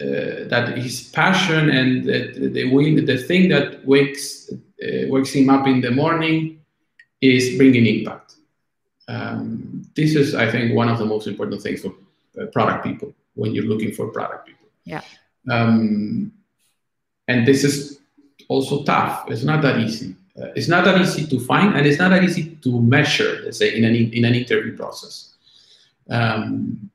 [0.00, 5.66] uh, that his passion and the, the, the thing that wakes uh, wakes him up
[5.66, 6.60] in the morning
[7.20, 8.34] is bringing impact.
[9.06, 11.94] Um, this is, I think, one of the most important things for
[12.40, 14.66] uh, product people when you're looking for product people.
[14.84, 15.02] Yeah.
[15.48, 16.32] Um,
[17.28, 18.00] and this is
[18.48, 19.30] also tough.
[19.30, 20.16] It's not that easy.
[20.36, 23.42] Uh, it's not that easy to find, and it's not that easy to measure.
[23.44, 25.34] Let's say in an in an interview process.
[26.10, 26.90] Um,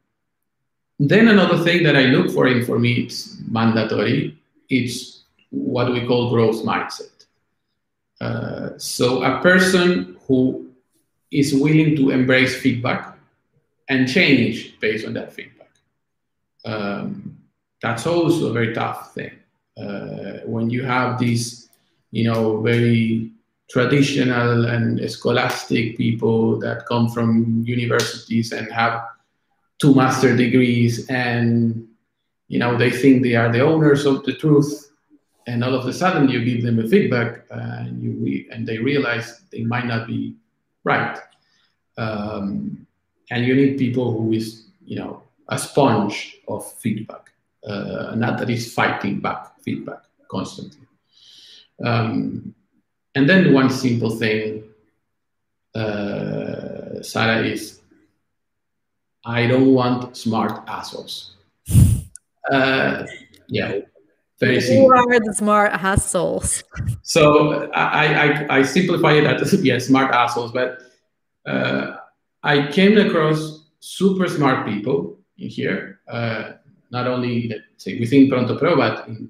[1.00, 4.38] then another thing that I look for, and for me it's mandatory,
[4.70, 7.26] it's what we call growth mindset.
[8.20, 10.70] Uh, so a person who
[11.32, 13.18] is willing to embrace feedback
[13.88, 15.70] and change based on that feedback.
[16.66, 17.38] Um,
[17.82, 19.32] that's also a very tough thing.
[19.78, 21.70] Uh, when you have these,
[22.12, 23.32] you know, very
[23.70, 29.04] traditional and scholastic people that come from universities and have
[29.80, 31.88] two master degrees and
[32.48, 34.86] you know they think they are the owners of the truth.
[35.48, 38.78] And all of a sudden you give them a feedback and you re- and they
[38.78, 40.36] realize they might not be
[40.84, 41.18] right.
[41.98, 42.86] Um,
[43.32, 47.30] and you need people who is you know a sponge of feedback
[47.66, 50.88] uh, not that is fighting back feedback constantly.
[51.84, 52.54] Um,
[53.16, 54.64] and then one simple thing,
[55.76, 57.79] uh, Sara, is
[59.30, 61.36] I don't want smart assholes.
[62.52, 63.06] Uh,
[63.48, 63.80] yeah,
[64.40, 64.88] very simple.
[64.88, 66.64] Who are the smart assholes?
[67.04, 70.80] So I, I, I simplify it as yeah, smart assholes, but
[71.46, 71.98] uh,
[72.42, 76.54] I came across super smart people in here, uh,
[76.90, 79.30] not only say within Pronto Pro, but in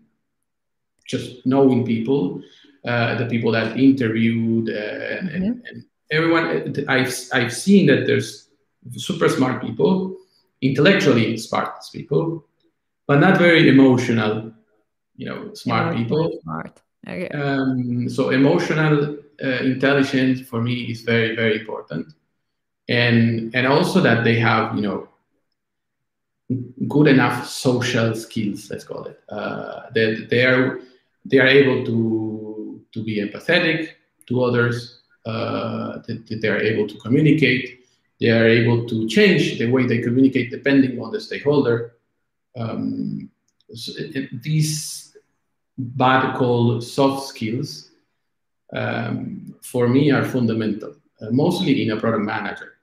[1.05, 2.41] just knowing people
[2.85, 5.45] uh, the people that interviewed, uh, and, mm-hmm.
[5.45, 6.45] and, and, everyone.
[6.45, 8.48] Uh, I've I've seen that there's
[8.97, 10.17] super smart people,
[10.61, 12.45] intellectually smart people,
[13.07, 14.51] but not very emotional.
[15.15, 16.39] You know, smart yeah, people.
[16.43, 16.81] Smart.
[17.07, 17.27] Okay.
[17.29, 22.13] Um, so emotional uh, intelligence for me is very very important,
[22.87, 25.09] and and also that they have you know
[26.87, 28.69] good enough social skills.
[28.69, 30.79] Let's call it uh, that they are
[31.25, 32.29] they are able to
[32.91, 33.89] to be empathetic
[34.29, 37.78] to others, uh, that, that, they are able to communicate,
[38.19, 41.95] they are able to change the way they communicate depending on the stakeholder.
[42.57, 43.29] Um,
[43.73, 45.17] so it, it, these
[45.77, 47.91] bad called soft skills
[48.73, 52.73] um, for me are fundamental, uh, mostly in a product manager.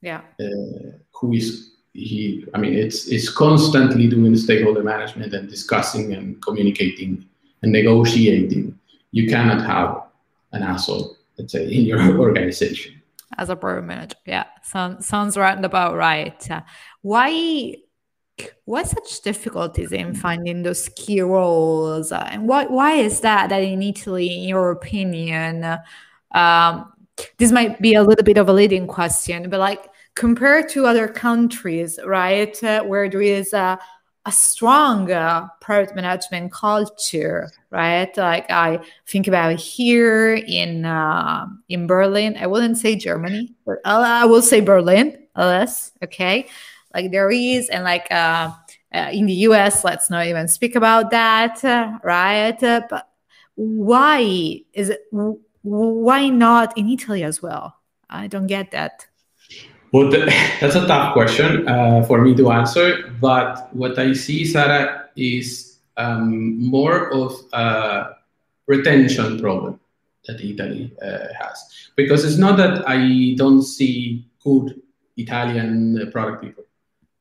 [0.00, 0.20] Yeah.
[0.38, 2.44] Uh, who is he?
[2.54, 7.24] I mean, it's it's constantly doing stakeholder management and discussing and communicating
[7.62, 8.78] and negotiating
[9.14, 10.02] you cannot have
[10.50, 13.00] an asshole, let's say, in your organization.
[13.36, 16.50] As a program manager, yeah, sounds sounds right about right.
[16.50, 16.62] Uh,
[17.02, 17.74] why
[18.64, 22.12] why such difficulties in finding those key roles?
[22.12, 25.64] Uh, and why, why is that that in italy in your opinion?
[25.64, 25.78] Uh,
[26.32, 26.92] um,
[27.38, 31.08] this might be a little bit of a leading question but like compared to other
[31.08, 33.78] countries right uh, where there is a
[34.26, 38.14] a strong uh, product management culture, right?
[38.16, 42.36] Like I think about here in uh, in Berlin.
[42.38, 45.92] I wouldn't say Germany, but I will say Berlin, less.
[46.02, 46.48] Okay,
[46.94, 48.50] like there is, and like uh,
[48.94, 49.84] uh, in the U.S.
[49.84, 52.60] Let's not even speak about that, uh, right?
[52.62, 53.08] Uh, but
[53.56, 55.02] why is it?
[55.62, 57.76] Why not in Italy as well?
[58.08, 59.06] I don't get that.
[59.94, 60.10] Well,
[60.60, 63.14] that's a tough question uh, for me to answer.
[63.20, 68.16] But what I see, Sara, is um, more of a
[68.66, 69.78] retention problem
[70.26, 71.90] that Italy uh, has.
[71.94, 74.82] Because it's not that I don't see good
[75.16, 76.64] Italian product people,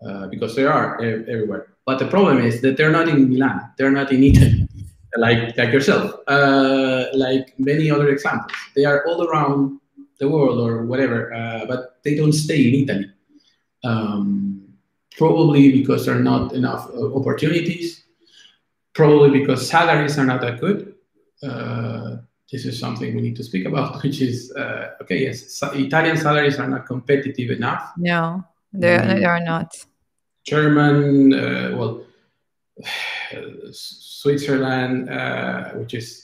[0.03, 1.75] uh, because they are everywhere.
[1.85, 4.67] But the problem is that they're not in Milan, they're not in Italy,
[5.17, 8.51] like like yourself, uh, like many other examples.
[8.75, 9.79] They are all around
[10.23, 13.09] the world or whatever, uh, but they don't stay in Italy.
[13.83, 14.63] Um,
[15.17, 18.03] probably because there are not enough uh, opportunities.
[18.93, 20.95] Probably because salaries are not that good.
[21.41, 22.17] Uh,
[22.51, 25.23] this is something we need to speak about, which is uh, okay.
[25.25, 27.91] Yes, Italian salaries are not competitive enough.
[27.97, 29.69] No, they um, they are not.
[30.45, 32.05] German, uh, well,
[33.71, 36.22] Switzerland, uh, which is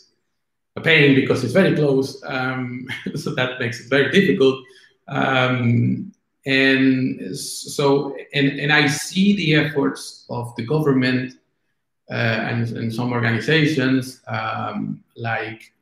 [0.75, 2.21] a pain because it's very close.
[2.25, 4.63] Um, so that makes it very difficult.
[5.07, 6.11] Um,
[6.45, 11.33] and so, and, and I see the efforts of the government
[12.09, 15.73] uh, and, and some organizations um, like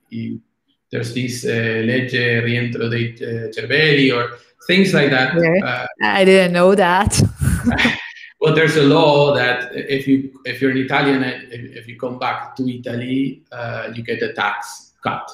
[0.91, 5.35] there's this uh, legge rientro dei uh, cervelli or things like that.
[5.35, 7.21] Uh, I didn't know that.
[8.47, 12.17] well, there's a law that if you if you're an Italian, if, if you come
[12.17, 15.29] back to Italy, uh, you get a tax cut.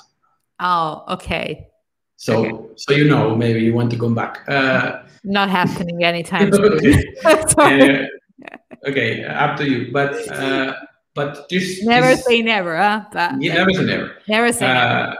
[0.59, 1.67] Oh, okay.
[2.15, 2.73] So, okay.
[2.75, 4.49] so you know, maybe you want to come back.
[4.49, 7.03] Uh, Not happening anytime soon.
[7.25, 8.05] uh,
[8.87, 9.91] okay, up to you.
[9.91, 10.73] But uh,
[11.13, 13.05] but this never this, say never, huh?
[13.13, 14.17] But, yeah, never say never.
[14.27, 15.11] Never say never.
[15.11, 15.15] Uh,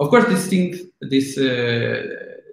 [0.00, 2.02] of course, this thing, this uh,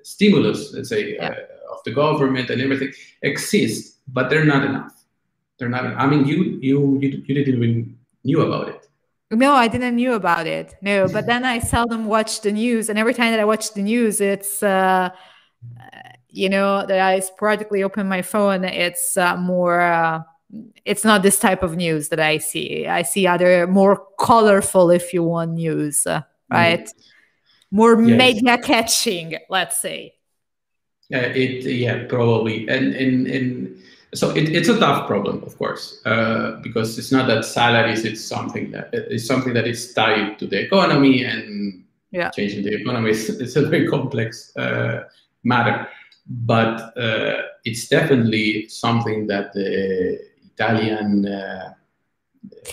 [0.03, 1.27] stimulus, let's say, yeah.
[1.27, 4.93] Uh, of the government and everything exists, but they're not enough.
[5.57, 5.85] They're not.
[5.85, 8.87] I mean, you you you, you didn't even knew about it.
[9.31, 10.75] No, I didn't knew about it.
[10.81, 13.81] No, but then I seldom watch the news, and every time that I watch the
[13.81, 15.09] news, it's uh,
[16.29, 19.81] you know, that I sporadically open my phone, it's uh, more.
[19.81, 20.23] Uh,
[20.85, 22.87] it's not this type of news that I see.
[22.87, 26.85] I see other more colorful, if you want, news, uh, right?
[26.85, 26.91] Mm.
[27.71, 28.17] More yes.
[28.17, 30.13] media catching, let's say.
[31.13, 33.77] Uh, it yeah probably and and and
[34.15, 38.23] so it, it's a tough problem of course uh, because it's not that salaries it's
[38.23, 41.85] something that it's something that is tied to the economy and
[42.15, 42.29] yeah.
[42.31, 45.03] changing the economy is it's a very complex uh,
[45.43, 45.87] matter.
[46.27, 50.19] But uh, it's definitely something that the
[50.53, 51.73] Italian uh,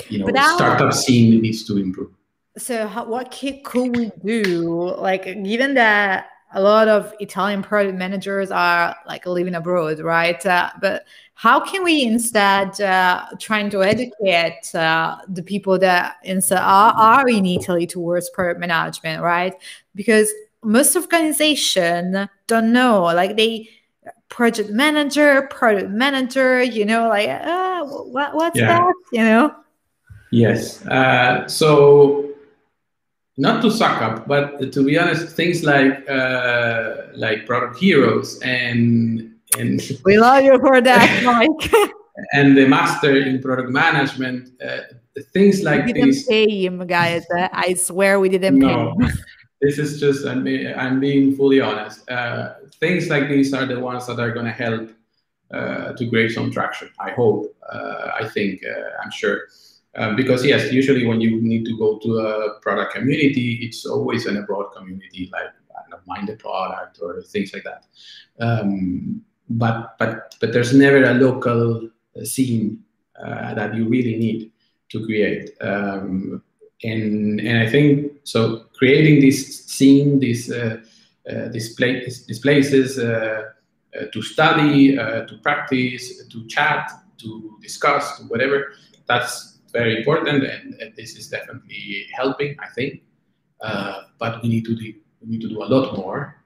[0.09, 2.13] you know startup scene needs to improve.
[2.57, 3.31] So how, what
[3.65, 4.95] could we do?
[4.97, 10.45] Like given that a lot of Italian product managers are like living abroad, right?
[10.45, 16.59] Uh, but how can we instead uh, trying to educate uh, the people that instead
[16.59, 19.55] are, are in Italy towards product management, right?
[19.95, 20.31] Because
[20.63, 23.69] most organization don't know, like they
[24.29, 28.79] project manager, product manager, you know, like uh, what, what's yeah.
[28.79, 29.55] that, you know?
[30.31, 30.85] Yes.
[30.87, 32.32] Uh, so
[33.37, 39.35] not to suck up, but to be honest, things like uh, like product heroes and
[39.59, 41.73] and we love you for that, Mike.
[42.33, 44.81] and the master in product management, uh,
[45.33, 46.27] things like we didn't this.
[46.27, 47.25] Pay him, guys.
[47.31, 49.13] I swear we didn't no, pay him.
[49.61, 52.09] this is just I'm, I'm being fully honest.
[52.11, 54.91] Uh, things like these are the ones that are going to help
[55.53, 56.91] uh, to create some traction.
[56.99, 57.55] I hope.
[57.71, 58.63] Uh, I think.
[58.65, 59.49] Uh, I'm sure.
[59.95, 64.27] Um, because yes, usually when you need to go to a product community, it's always
[64.27, 65.51] in a broad community, like
[66.07, 67.85] mind the product or things like that.
[68.41, 71.89] Um, but but but there's never a local
[72.23, 72.83] scene
[73.23, 74.53] uh, that you really need
[74.91, 75.51] to create.
[75.61, 76.43] Um,
[76.83, 78.67] and and I think so.
[78.75, 80.79] Creating this scene, this uh,
[81.31, 83.51] uh, place, these places uh,
[83.99, 88.73] uh, to study, uh, to practice, to chat, to discuss, whatever.
[89.07, 93.03] That's very important, and, and this is definitely helping, I think.
[93.61, 96.43] Uh, but we need to do we need to do a lot more.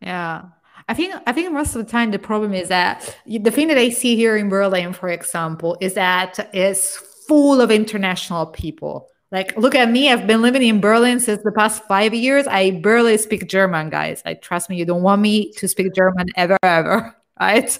[0.00, 0.46] Yeah.
[0.88, 3.78] I think I think most of the time the problem is that the thing that
[3.78, 6.96] I see here in Berlin, for example, is that it's
[7.26, 9.08] full of international people.
[9.32, 10.12] Like, look at me.
[10.12, 12.46] I've been living in Berlin since the past five years.
[12.46, 14.22] I barely speak German, guys.
[14.24, 14.76] I trust me.
[14.76, 17.78] You don't want me to speak German ever, ever, right?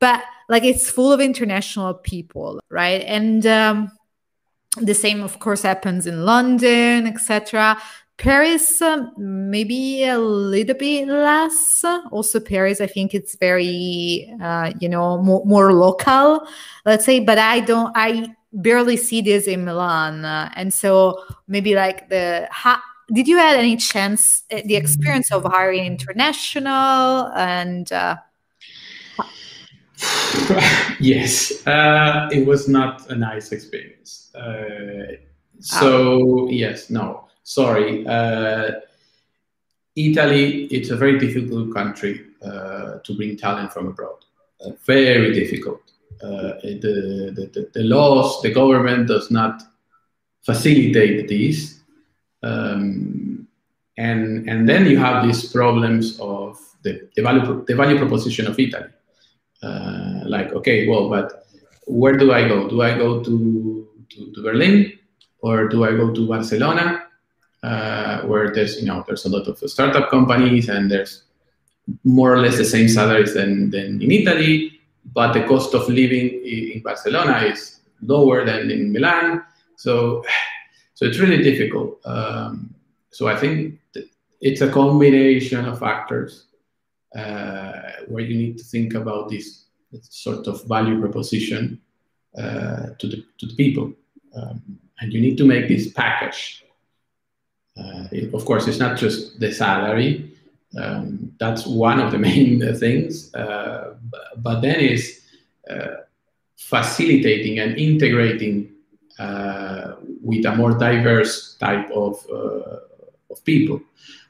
[0.00, 3.02] But like, it's full of international people, right?
[3.02, 3.90] And um,
[4.80, 7.78] the same, of course, happens in London, etc.
[8.18, 11.84] Paris, uh, maybe a little bit less.
[12.10, 16.46] Also, Paris, I think it's very, uh, you know, more, more local,
[16.84, 17.20] let's say.
[17.20, 22.48] But I don't, I barely see this in Milan, uh, and so maybe like the.
[22.50, 27.92] Ha- did you had any chance uh, the experience of hiring international and?
[27.92, 28.16] Uh,
[31.00, 34.25] yes, uh, it was not a nice experience.
[34.36, 35.16] Uh,
[35.60, 38.06] so yes, no, sorry.
[38.06, 38.72] Uh,
[39.96, 44.24] Italy, it's a very difficult country uh, to bring talent from abroad.
[44.60, 45.80] Uh, very difficult.
[46.22, 49.62] Uh, the, the, the, laws, the government does not
[50.42, 51.80] facilitate this.
[52.42, 53.48] Um,
[53.98, 58.58] and, and then you have these problems of the, the, value, the value proposition of
[58.58, 58.90] Italy.
[59.62, 61.46] Uh, like, okay, well, but
[61.86, 62.68] where do I go?
[62.68, 63.85] Do I go to,
[64.16, 64.98] to, to Berlin
[65.40, 67.04] or do I go to Barcelona,
[67.62, 71.24] uh, where there's you know there's a lot of startup companies and there's
[72.04, 74.80] more or less the same salaries than, than in Italy,
[75.14, 79.42] but the cost of living in Barcelona is lower than in Milan.
[79.76, 80.24] So,
[80.94, 82.00] so it's really difficult.
[82.04, 82.74] Um,
[83.10, 83.78] so I think
[84.40, 86.46] it's a combination of factors
[87.16, 89.62] uh, where you need to think about this,
[90.02, 91.80] sort of value proposition
[92.36, 93.92] uh, to, the, to the people.
[94.36, 96.64] Um, and you need to make this package.
[97.76, 100.32] Uh, it, of course, it's not just the salary.
[100.78, 103.34] Um, that's one of the main things.
[103.34, 103.94] Uh,
[104.36, 105.22] but then is
[105.70, 106.02] uh,
[106.56, 108.72] facilitating and integrating
[109.18, 112.78] uh, with a more diverse type of, uh,
[113.30, 113.80] of people.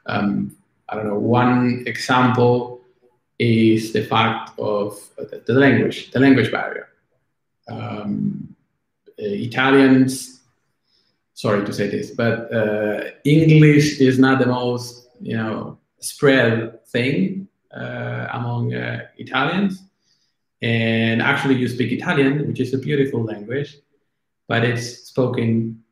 [0.07, 0.57] Um,
[0.89, 2.81] I don't know, one example
[3.39, 6.89] is the fact of the language, the language barrier.
[7.69, 8.56] Um,
[9.19, 10.43] Italians,
[11.35, 17.49] sorry to say this, but uh, English is not the most, you know, spread thing
[17.75, 19.83] uh, among uh, Italians.
[20.63, 23.77] And actually, you speak Italian, which is a beautiful language,
[24.49, 25.83] but it's spoken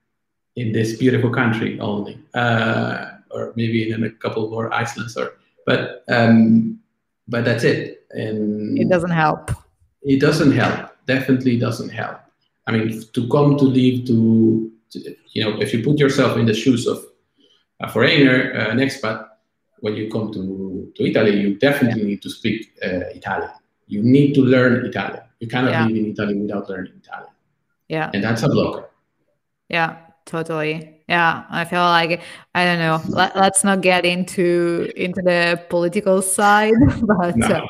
[0.56, 2.18] in this beautiful country only.
[2.34, 6.78] Uh, or maybe in a couple more Icelands or but um,
[7.28, 8.06] but that's it.
[8.10, 9.50] And it doesn't help.
[10.02, 10.90] It doesn't help.
[11.06, 12.20] Definitely doesn't help.
[12.66, 16.46] I mean, to come to live to, to you know, if you put yourself in
[16.46, 17.04] the shoes of
[17.80, 19.28] a foreigner, uh, an expat,
[19.80, 22.08] when you come to, to Italy, you definitely yeah.
[22.08, 23.50] need to speak uh, Italian.
[23.86, 25.22] You need to learn Italian.
[25.40, 25.86] You cannot yeah.
[25.86, 27.32] live in Italy without learning Italian.
[27.88, 28.10] Yeah.
[28.14, 28.88] And that's a blocker.
[29.68, 31.02] Yeah, totally.
[31.08, 32.22] Yeah, I feel like
[32.54, 33.02] I don't know.
[33.08, 37.46] Let, us not get into into the political side, but no.
[37.46, 37.66] uh,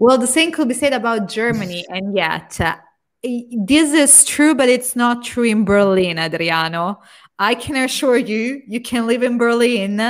[0.00, 2.76] well, the same could be said about Germany, and yet uh,
[3.22, 7.00] this is true, but it's not true in Berlin, Adriano.
[7.38, 10.00] I can assure you, you can live in Berlin,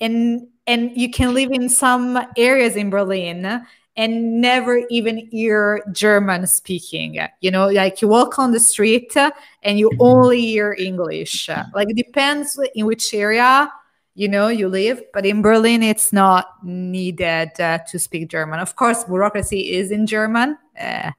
[0.00, 3.64] and and you can live in some areas in Berlin
[3.96, 7.18] and never even hear German speaking.
[7.40, 10.02] You know, like you walk on the street and you mm-hmm.
[10.02, 11.48] only hear English.
[11.74, 13.70] Like it depends in which area
[14.14, 18.74] you know you live but in berlin it's not needed uh, to speak german of
[18.74, 21.10] course bureaucracy is in german uh,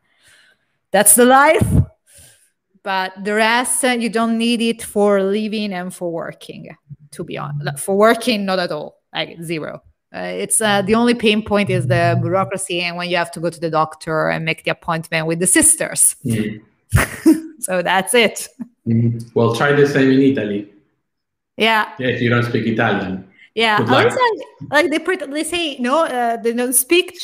[0.92, 1.68] that's the life
[2.84, 6.76] but the rest uh, you don't need it for living and for working
[7.12, 9.82] to be honest for working not at all like zero
[10.14, 13.40] uh, it's uh, the only pain point is the bureaucracy and when you have to
[13.40, 16.18] go to the doctor and make the appointment with the sisters.
[16.26, 16.62] Mm.
[17.60, 18.50] so that's it.
[18.86, 19.32] Mm.
[19.34, 20.70] Well, try the same in Italy.
[21.56, 21.94] Yeah.
[21.98, 23.31] Yeah, if you don't speak Italian.
[23.54, 24.14] Yeah, like,
[24.72, 27.20] like they they say no, uh, they don't speak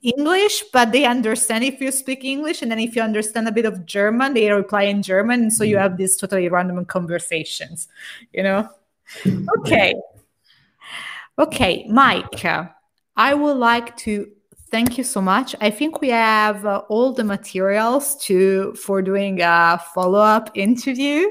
[0.00, 3.66] English, but they understand if you speak English, and then if you understand a bit
[3.66, 5.80] of German, they reply in German, and so you mm.
[5.82, 7.88] have these totally random conversations.
[8.32, 8.68] You know.
[9.58, 9.94] Okay.
[11.38, 12.44] Okay, Mike,
[13.16, 14.30] I would like to
[14.70, 15.54] thank you so much.
[15.60, 21.26] I think we have uh, all the materials to for doing a follow-up interview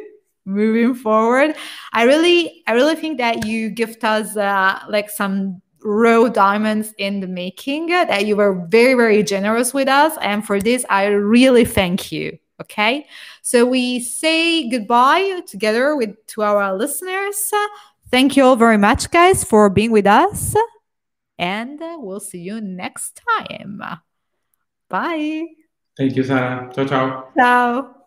[0.50, 1.56] moving forward.
[1.94, 7.22] I really I really think that you gift us uh, like some raw diamonds in
[7.22, 11.66] the making that you were very very generous with us and for this I really
[11.66, 12.38] thank you.
[12.62, 13.08] Okay?
[13.42, 17.52] So we say goodbye together with to our listeners.
[18.12, 20.56] Thank you all very much, guys, for being with us.
[21.38, 23.82] And uh, we'll see you next time.
[24.90, 25.46] Bye.
[25.96, 26.72] Thank you, Sara.
[26.74, 27.28] Ciao, ciao.
[27.38, 27.99] Ciao.